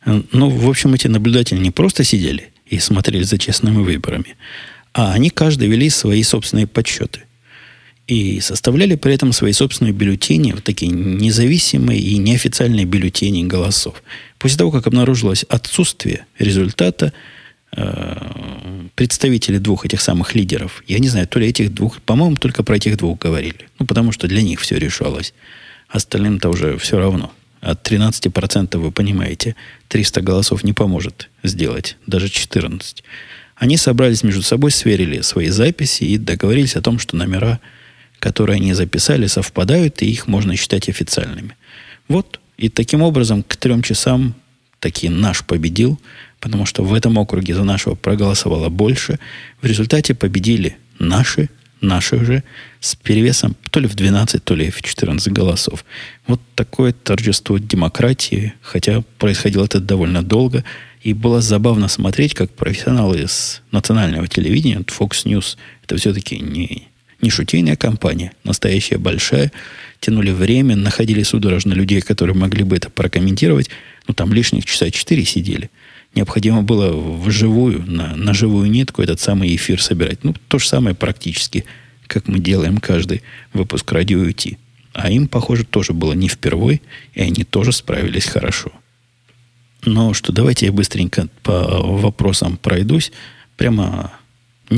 [0.06, 4.36] Ну, в общем, эти наблюдатели не просто сидели и смотрели за честными выборами,
[4.92, 7.22] а они каждый вели свои собственные подсчеты.
[8.08, 14.04] И составляли при этом свои собственные бюллетени, вот такие независимые и неофициальные бюллетени голосов.
[14.40, 17.14] После того, как обнаружилось отсутствие результата,
[17.76, 22.64] э, представители двух этих самых лидеров, я не знаю, то ли этих двух, по-моему, только
[22.64, 23.70] про этих двух говорили.
[23.80, 25.34] Ну, потому что для них все решалось.
[25.88, 27.32] Остальным-то уже все равно.
[27.62, 29.56] От 13% вы понимаете,
[29.88, 33.04] 300 голосов не поможет сделать, даже 14.
[33.56, 37.62] Они собрались между собой, сверили свои записи и договорились о том, что номера,
[38.24, 41.58] которые они записали, совпадают, и их можно считать официальными.
[42.08, 42.40] Вот.
[42.58, 44.34] И таким образом к трем часам
[44.80, 46.00] таки наш победил,
[46.40, 49.20] потому что в этом округе за нашего проголосовало больше.
[49.62, 51.50] В результате победили наши,
[51.82, 52.44] наших же,
[52.80, 55.84] с перевесом то ли в 12, то ли в 14 голосов.
[56.26, 60.64] Вот такое торжество демократии, хотя происходило это довольно долго,
[61.02, 66.88] и было забавно смотреть, как профессионалы из национального телевидения, Fox News, это все-таки не,
[67.24, 69.52] не шутейная компания, настоящая большая,
[70.00, 73.70] тянули время, находили судорожно людей, которые могли бы это прокомментировать,
[74.08, 75.72] ну, там лишних часа четыре сидели.
[76.14, 80.24] Необходимо было вживую, на, на живую нитку этот самый эфир собирать.
[80.24, 81.66] Ну, то же самое практически,
[82.08, 84.58] как мы делаем каждый выпуск радио UT.
[84.94, 86.82] А им, похоже, тоже было не впервой,
[87.14, 88.72] и они тоже справились хорошо.
[89.86, 93.12] Но что, давайте я быстренько по вопросам пройдусь.
[93.58, 94.12] Прямо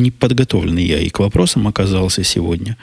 [0.02, 2.78] неподготовленный я и к вопросам оказался сегодня.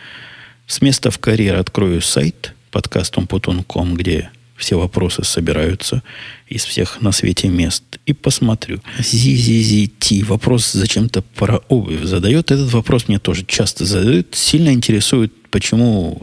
[0.66, 6.02] С места в карьер открою сайт подкастом.com, где все вопросы собираются
[6.48, 7.82] из всех на свете мест.
[8.06, 8.80] И посмотрю.
[8.98, 10.24] ZZZT.
[10.24, 12.50] Вопрос зачем-то про обувь задает.
[12.50, 14.34] Этот вопрос мне тоже часто задают.
[14.34, 16.22] Сильно интересует, почему,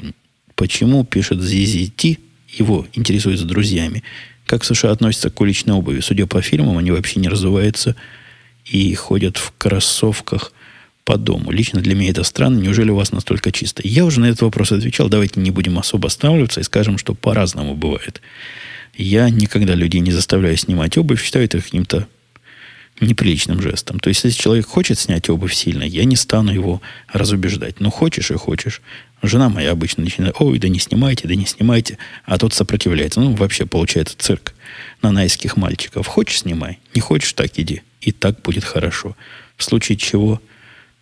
[0.56, 2.18] почему пишет ZZT.
[2.58, 4.04] Его интересует с друзьями.
[4.46, 6.00] Как США относятся к уличной обуви?
[6.00, 7.96] Судя по фильмам, они вообще не разуваются
[8.66, 10.54] и ходят в кроссовках
[11.10, 11.50] по дому.
[11.50, 12.60] Лично для меня это странно.
[12.60, 13.82] Неужели у вас настолько чисто?
[13.84, 15.10] Я уже на этот вопрос отвечал.
[15.10, 18.22] Давайте не будем особо останавливаться и скажем, что по-разному бывает.
[18.96, 21.24] Я никогда людей не заставляю снимать обувь.
[21.24, 22.08] Считаю это каким-то
[23.02, 24.00] неприличным жестом.
[24.00, 26.80] То есть, если человек хочет снять обувь сильно, я не стану его
[27.12, 27.80] разубеждать.
[27.80, 28.80] Ну, хочешь и хочешь.
[29.24, 31.98] Жена моя обычно начинает, ой, да не снимайте, да не снимайте.
[32.26, 33.20] А тот сопротивляется.
[33.20, 34.54] Ну, вообще получается цирк
[35.02, 36.06] на найских мальчиков.
[36.06, 36.78] Хочешь, снимай.
[36.94, 37.82] Не хочешь, так иди.
[38.00, 39.18] И так будет хорошо.
[39.58, 40.40] В случае чего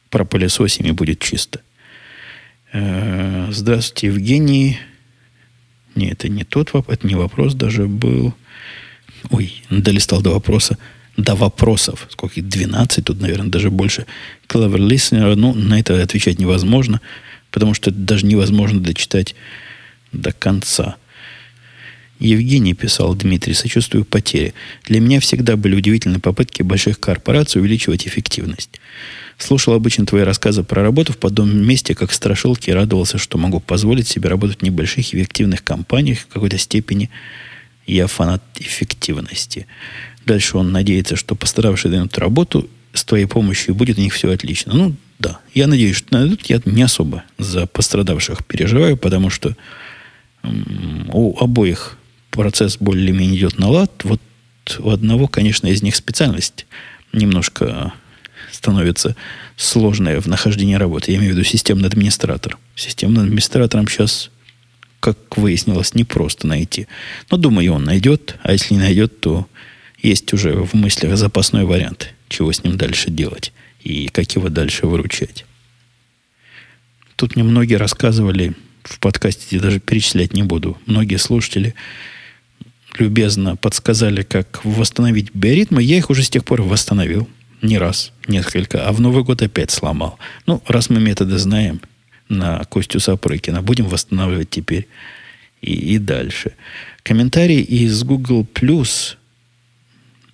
[0.10, 1.62] пропылесосим и будет чисто.
[2.74, 4.80] Э, здравствуйте, Евгений.
[5.96, 8.34] Не, это не тот вопрос, это не вопрос даже был.
[9.30, 10.78] Ой, долистал до вопроса.
[11.16, 12.06] До вопросов.
[12.10, 12.48] Сколько их?
[12.48, 14.06] 12, тут, наверное, даже больше.
[14.48, 17.02] Clever Listener, ну, на это отвечать невозможно,
[17.50, 19.36] потому что это даже невозможно дочитать
[20.12, 20.98] до конца.
[22.20, 24.54] Евгений писал, Дмитрий, сочувствую потере.
[24.86, 28.80] Для меня всегда были удивительные попытки больших корпораций увеличивать эффективность.
[29.38, 33.60] Слушал обычно твои рассказы про работу в подобном месте, как страшилки, и радовался, что могу
[33.60, 37.12] позволить себе работать в небольших эффективных компаниях в какой-то степени.
[37.86, 39.68] Я фанат эффективности.
[40.26, 44.32] Дальше он надеется, что пострадавшие дадут работу с твоей помощью, и будет у них все
[44.32, 44.74] отлично.
[44.74, 45.40] Ну, да.
[45.54, 46.48] Я надеюсь, что найдут.
[46.48, 49.56] Я не особо за пострадавших переживаю, потому что
[51.14, 51.97] у обоих
[52.38, 53.92] процесс более-менее идет на лад.
[54.04, 54.22] Вот
[54.80, 56.66] у одного, конечно, из них специальность
[57.12, 57.94] немножко
[58.52, 59.16] становится
[59.56, 61.12] сложная в нахождении работы.
[61.12, 62.58] Я имею в виду системный администратор.
[62.76, 64.30] Системным администратором сейчас,
[65.00, 66.88] как выяснилось, непросто найти.
[67.30, 68.38] Но, думаю, он найдет.
[68.44, 69.48] А если не найдет, то
[70.02, 74.86] есть уже в мыслях запасной вариант, чего с ним дальше делать и как его дальше
[74.86, 75.46] выручать.
[77.16, 80.78] Тут мне многие рассказывали в подкасте, я даже перечислять не буду.
[80.86, 81.74] Многие слушатели
[83.00, 85.84] любезно подсказали, как восстановить биоритмы.
[85.84, 87.28] Я их уже с тех пор восстановил.
[87.62, 88.88] Не раз, несколько.
[88.88, 90.20] А в Новый год опять сломал.
[90.46, 91.82] Ну, раз мы методы знаем
[92.30, 94.88] на Костю Сапрыкина, будем восстанавливать теперь
[95.62, 96.54] и, и дальше.
[97.04, 99.16] Комментарий из Google Plus.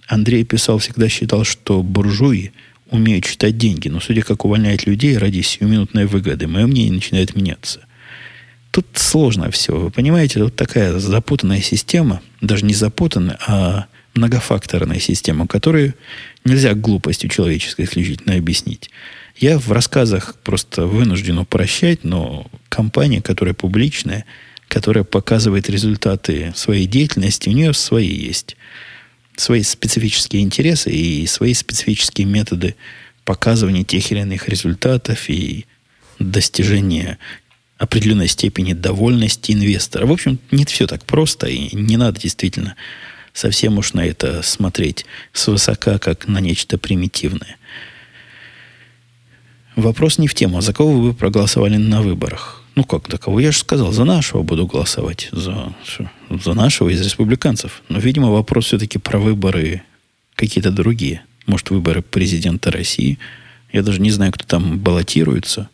[0.07, 2.51] Андрей писал, всегда считал, что буржуи
[2.89, 7.85] умеют читать деньги, но судя как увольняют людей ради сиюминутной выгоды, мое мнение начинает меняться.
[8.73, 9.77] Тут сложно все.
[9.77, 15.93] Вы понимаете, вот такая запутанная система, даже не запутанная, а многофакторная система, которую
[16.43, 18.89] нельзя глупостью человеческой исключительно объяснить.
[19.37, 24.25] Я в рассказах просто вынужден упрощать, но компания, которая публичная,
[24.69, 28.57] которая показывает результаты своей деятельности, у нее свои есть.
[29.35, 32.73] Свои специфические интересы и свои специфические методы
[33.23, 35.67] показывания тех или иных результатов и
[36.17, 37.19] достижения
[37.83, 40.05] определенной степени довольности инвестора.
[40.05, 42.75] В общем, не все так просто, и не надо действительно
[43.33, 47.57] совсем уж на это смотреть свысока, как на нечто примитивное.
[49.75, 50.61] Вопрос не в тему.
[50.61, 52.61] За кого вы проголосовали на выборах?
[52.75, 53.41] Ну как, за кого?
[53.41, 55.27] Я же сказал, за нашего буду голосовать.
[55.33, 55.73] За,
[56.29, 57.81] за нашего из республиканцев.
[57.89, 59.81] Но, видимо, вопрос все-таки про выборы
[60.35, 61.23] какие-то другие.
[61.47, 63.19] Может, выборы президента России.
[63.73, 65.69] Я даже не знаю, кто там баллотируется.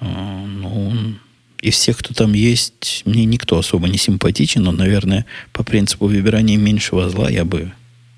[0.00, 1.14] А, ну,
[1.60, 6.56] из всех, кто там есть, мне никто особо не симпатичен, но, наверное, по принципу выбирания
[6.56, 7.72] меньшего зла я бы...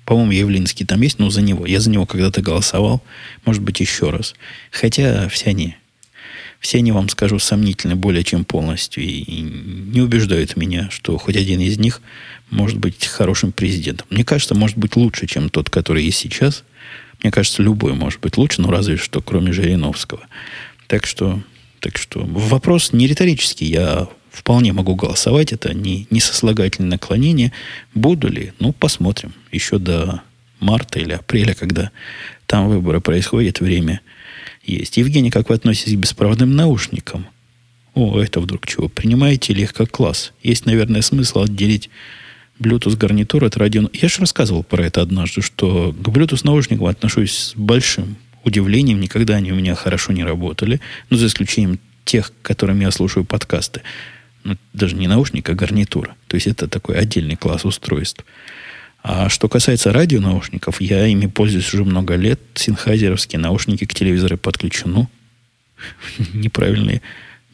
[0.05, 1.65] По-моему, Явлинский там есть, но за него.
[1.65, 3.01] Я за него когда-то голосовал.
[3.45, 4.35] Может быть, еще раз.
[4.69, 5.77] Хотя все они,
[6.59, 9.01] все они, вам скажу, сомнительны более чем полностью.
[9.01, 12.01] И не убеждают меня, что хоть один из них
[12.49, 14.07] может быть хорошим президентом.
[14.09, 16.65] Мне кажется, может быть лучше, чем тот, который есть сейчас.
[17.21, 20.27] Мне кажется, любой может быть лучше, но разве что кроме Жириновского.
[20.87, 21.41] Так что
[21.83, 23.65] так что вопрос не риторический.
[23.65, 25.51] Я вполне могу голосовать.
[25.51, 27.51] Это не, не сослагательное наклонение.
[27.93, 28.53] Буду ли?
[28.59, 29.33] Ну, посмотрим.
[29.51, 30.21] Еще до
[30.61, 31.91] марта или апреля, когда
[32.45, 33.99] там выборы происходят, время
[34.63, 34.95] есть.
[34.95, 37.27] Евгений, как вы относитесь к беспроводным наушникам?
[37.95, 38.87] О, это вдруг чего?
[38.87, 40.31] Принимаете ли их как класс?
[40.41, 41.89] Есть, наверное, смысл отделить
[42.61, 43.89] Bluetooth гарнитур от радио.
[43.91, 49.35] Я же рассказывал про это однажды, что к Bluetooth наушникам отношусь с большим удивлением, никогда
[49.35, 50.79] они у меня хорошо не работали,
[51.09, 53.81] ну, за исключением тех, которыми я слушаю подкасты.
[54.43, 56.15] Ну, даже не наушник, а гарнитура.
[56.27, 58.25] То есть это такой отдельный класс устройств.
[59.01, 62.39] А что касается радионаушников, я ими пользуюсь уже много лет.
[62.55, 65.07] Синхайзеровские наушники к телевизору подключены.
[66.33, 67.01] Неправильно,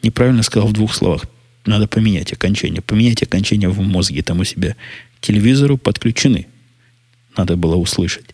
[0.02, 1.24] неправильно сказал в двух словах.
[1.66, 2.82] Надо поменять окончание.
[2.82, 4.76] Поменять окончание в мозге там у себя.
[5.18, 6.46] К телевизору подключены.
[7.36, 8.26] Надо было услышать.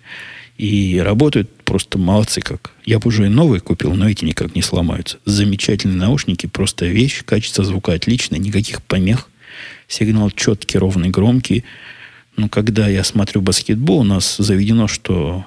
[0.59, 2.73] И работают просто молодцы как.
[2.85, 5.19] Я бы уже и новые купил, но эти никак не сломаются.
[5.27, 9.29] Замечательные наушники, просто вещь, качество звука отличное, никаких помех.
[9.87, 11.65] Сигнал четкий, ровный, громкий.
[12.37, 15.45] Но когда я смотрю баскетбол, у нас заведено, что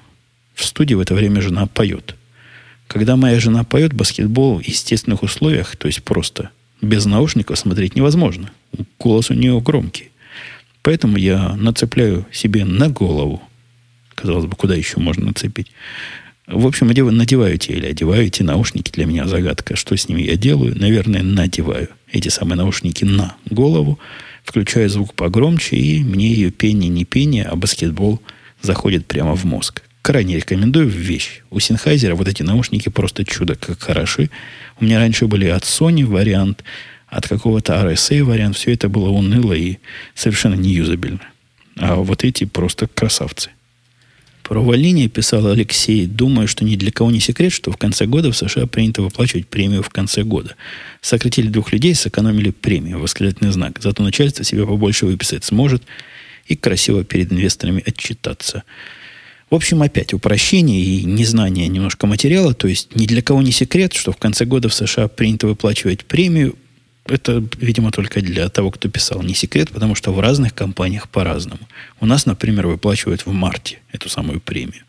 [0.53, 2.15] в студии в это время жена поет.
[2.87, 6.49] Когда моя жена поет баскетбол в естественных условиях, то есть просто
[6.81, 8.51] без наушников смотреть невозможно.
[8.99, 10.11] Голос у нее громкий.
[10.81, 13.41] Поэтому я нацепляю себе на голову
[14.19, 15.71] Казалось бы, куда еще можно нацепить?
[16.45, 18.91] В общем, надеваю те или одеваю эти наушники.
[18.91, 20.77] Для меня загадка, что с ними я делаю.
[20.77, 23.97] Наверное, надеваю эти самые наушники на голову,
[24.43, 28.19] включаю звук погромче, и мне ее пение не пение, а баскетбол
[28.61, 29.83] заходит прямо в мозг.
[30.01, 31.43] Крайне рекомендую вещь.
[31.49, 34.29] У Sennheiser вот эти наушники просто чудо как хороши.
[34.81, 36.65] У меня раньше были от Sony вариант,
[37.07, 38.57] от какого-то RSA вариант.
[38.57, 39.77] Все это было уныло и
[40.13, 41.21] совершенно неюзабельно.
[41.77, 43.51] А вот эти просто красавцы.
[44.49, 46.07] Про увольнение писал Алексей.
[46.07, 49.45] Думаю, что ни для кого не секрет, что в конце года в США принято выплачивать
[49.45, 50.55] премию в конце года.
[51.01, 53.77] Сократили двух людей, сэкономили премию, восклицательный знак.
[53.79, 55.83] Зато начальство себе побольше выписать сможет
[56.47, 58.63] и красиво перед инвесторами отчитаться.
[59.51, 62.55] В общем, опять упрощение и незнание немножко материала.
[62.55, 66.05] То есть ни для кого не секрет, что в конце года в США принято выплачивать
[66.05, 66.55] премию
[67.11, 69.21] это, видимо, только для того, кто писал.
[69.21, 71.61] Не секрет, потому что в разных компаниях по-разному.
[71.99, 74.83] У нас, например, выплачивают в марте эту самую премию.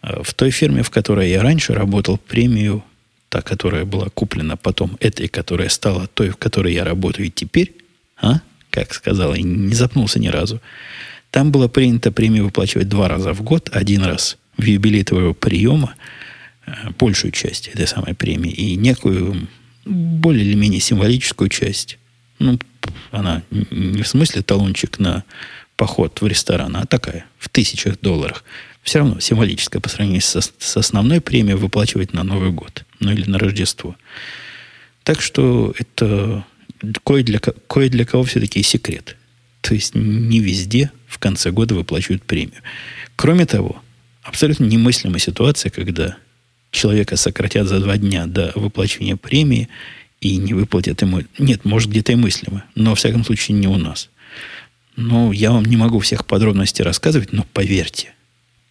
[0.00, 2.82] А в той фирме, в которой я раньше работал, премию,
[3.28, 7.72] та, которая была куплена потом, этой, которая стала той, в которой я работаю теперь,
[8.20, 10.60] а, как сказал, и не запнулся ни разу,
[11.30, 15.94] там было принято премию выплачивать два раза в год, один раз в юбилей твоего приема,
[16.66, 19.48] э, большую часть этой самой премии, и некую
[19.84, 21.98] более или менее символическую часть.
[22.38, 22.58] Ну,
[23.10, 25.24] она не в смысле талончик на
[25.76, 28.44] поход в ресторан, а такая, в тысячах долларах.
[28.82, 33.28] Все равно символическая по сравнению со, с основной премией выплачивать на Новый год, ну или
[33.28, 33.96] на Рождество.
[35.04, 36.44] Так что это
[37.04, 39.16] кое для, кое для кого все-таки секрет.
[39.60, 42.62] То есть не везде в конце года выплачивают премию.
[43.14, 43.80] Кроме того,
[44.22, 46.16] абсолютно немыслимая ситуация, когда
[46.72, 49.68] человека сократят за два дня до выплачивания премии,
[50.20, 51.22] и не выплатят ему...
[51.38, 54.08] Нет, может, где-то и мыслимо, но, во всяком случае, не у нас.
[54.96, 58.14] Ну, я вам не могу всех подробностей рассказывать, но поверьте,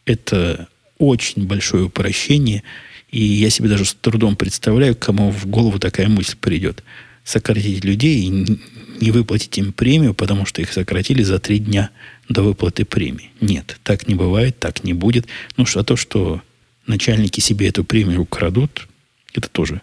[0.05, 2.63] это очень большое упрощение,
[3.09, 6.83] и я себе даже с трудом представляю, кому в голову такая мысль придет.
[7.23, 11.89] Сократить людей и не выплатить им премию, потому что их сократили за три дня
[12.29, 13.31] до выплаты премии.
[13.41, 15.27] Нет, так не бывает, так не будет.
[15.57, 16.41] Ну, что а то, что
[16.87, 18.87] начальники себе эту премию украдут,
[19.33, 19.81] это тоже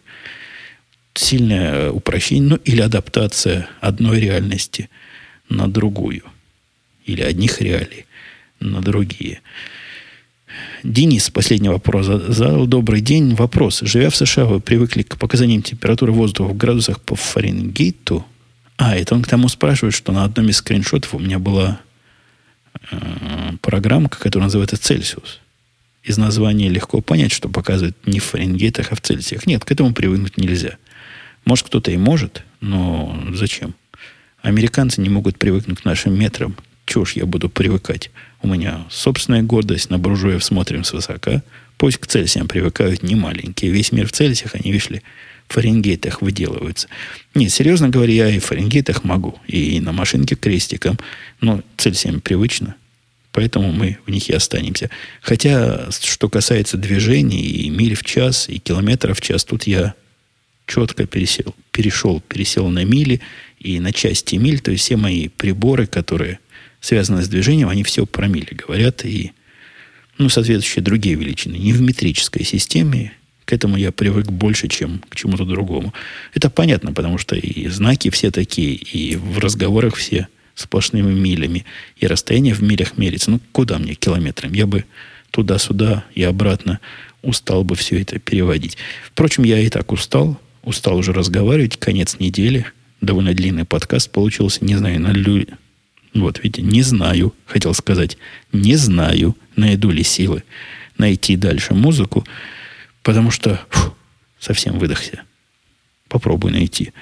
[1.15, 4.89] сильное упрощение, ну, или адаптация одной реальности
[5.49, 6.23] на другую.
[7.05, 8.07] Или одних реалий
[8.61, 9.41] на другие.
[10.83, 12.67] Денис последний вопрос задал.
[12.67, 13.35] Добрый день.
[13.35, 13.81] Вопрос.
[13.81, 18.25] Живя в США, вы привыкли к показаниям температуры воздуха в градусах по Фаренгейту?
[18.77, 21.81] А, это он к тому спрашивает, что на одном из скриншотов у меня была
[22.91, 22.97] э,
[23.61, 25.41] программка, которая называется Цельсиус.
[26.09, 29.47] Из названия легко понять, что показывает не в Фаренгейтах, а в Цельсиях.
[29.47, 30.79] Нет, к этому привыкнуть нельзя.
[31.45, 33.75] Может, кто-то и может, но зачем?
[34.41, 36.57] Американцы не могут привыкнуть к нашим метрам.
[36.87, 38.11] Чего ж я буду привыкать?
[38.41, 41.43] У меня собственная гордость, на буржуев смотрим свысока.
[41.77, 43.71] Пусть к Цельсиям привыкают не маленькие.
[43.71, 45.03] Весь мир в Цельсиях, они, видишь ли,
[45.47, 46.89] в Фаренгейтах выделываются.
[47.35, 49.39] Нет, серьезно говоря, я и в Фаренгейтах могу.
[49.47, 50.99] И на машинке крестиком.
[51.43, 52.77] Но Цельсиям привычно.
[53.39, 54.91] Поэтому мы в них и останемся.
[55.23, 59.95] Хотя, что касается движений и миль в час, и километров в час, тут я
[60.67, 63.21] четко пересел, перешел, пересел на мили
[63.61, 64.59] и на части миль.
[64.59, 66.41] То есть все мои приборы, которые
[66.81, 69.05] связаны с движением, они все про мили говорят.
[69.05, 69.31] И
[70.19, 71.55] ну, соответствующие другие величины.
[71.55, 73.13] Не в метрической системе.
[73.45, 75.95] К этому я привык больше, чем к чему-то другому.
[76.35, 80.27] Это понятно, потому что и знаки все такие, и в разговорах все
[80.61, 81.65] сплошными милями,
[81.97, 83.31] и расстояние в милях мерится.
[83.31, 84.57] Ну, куда мне километрами?
[84.57, 84.85] Я бы
[85.31, 86.81] туда-сюда и обратно
[87.23, 88.77] устал бы все это переводить.
[89.05, 91.77] Впрочем, я и так устал устал уже разговаривать.
[91.79, 92.67] Конец недели.
[93.01, 94.65] Довольно длинный подкаст получился.
[94.65, 95.47] Не знаю, на лю...
[96.15, 98.17] Вот, видите, не знаю, хотел сказать,
[98.51, 100.43] не знаю, найду ли силы
[100.97, 102.27] найти дальше музыку,
[103.03, 103.95] потому что фу,
[104.41, 105.23] совсем выдохся.
[106.09, 106.93] Попробую найти.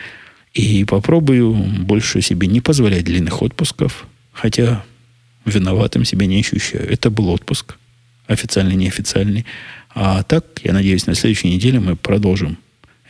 [0.57, 4.83] И попробую больше себе не позволять длинных отпусков, хотя
[5.45, 6.91] виноватым себя не ощущаю.
[6.91, 7.77] Это был отпуск,
[8.27, 9.45] официальный, неофициальный.
[9.95, 12.57] А так, я надеюсь, на следующей неделе мы продолжим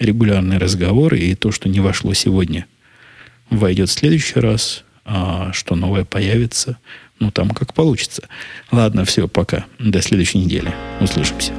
[0.01, 2.67] регулярные разговоры, и то, что не вошло сегодня,
[3.49, 6.79] войдет в следующий раз, а что новое появится,
[7.21, 8.29] ну, там как получится.
[8.73, 9.67] Ладно, все, пока.
[9.79, 10.75] До следующей недели.
[11.01, 11.53] Услышимся.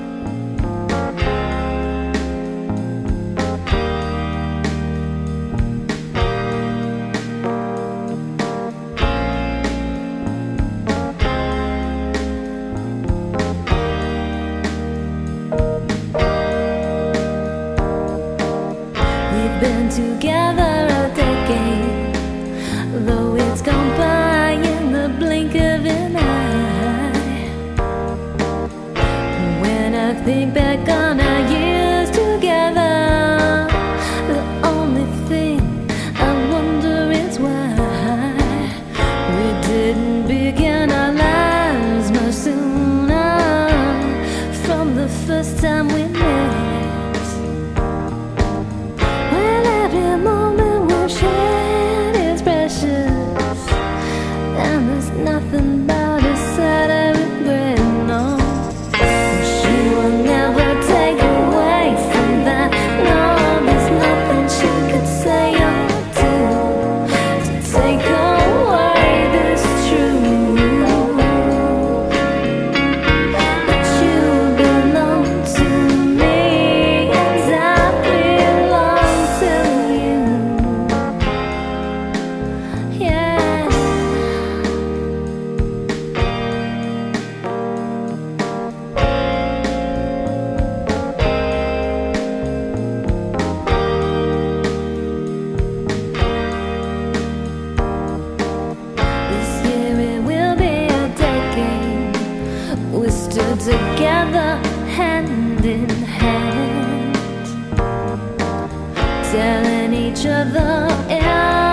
[110.20, 111.67] each other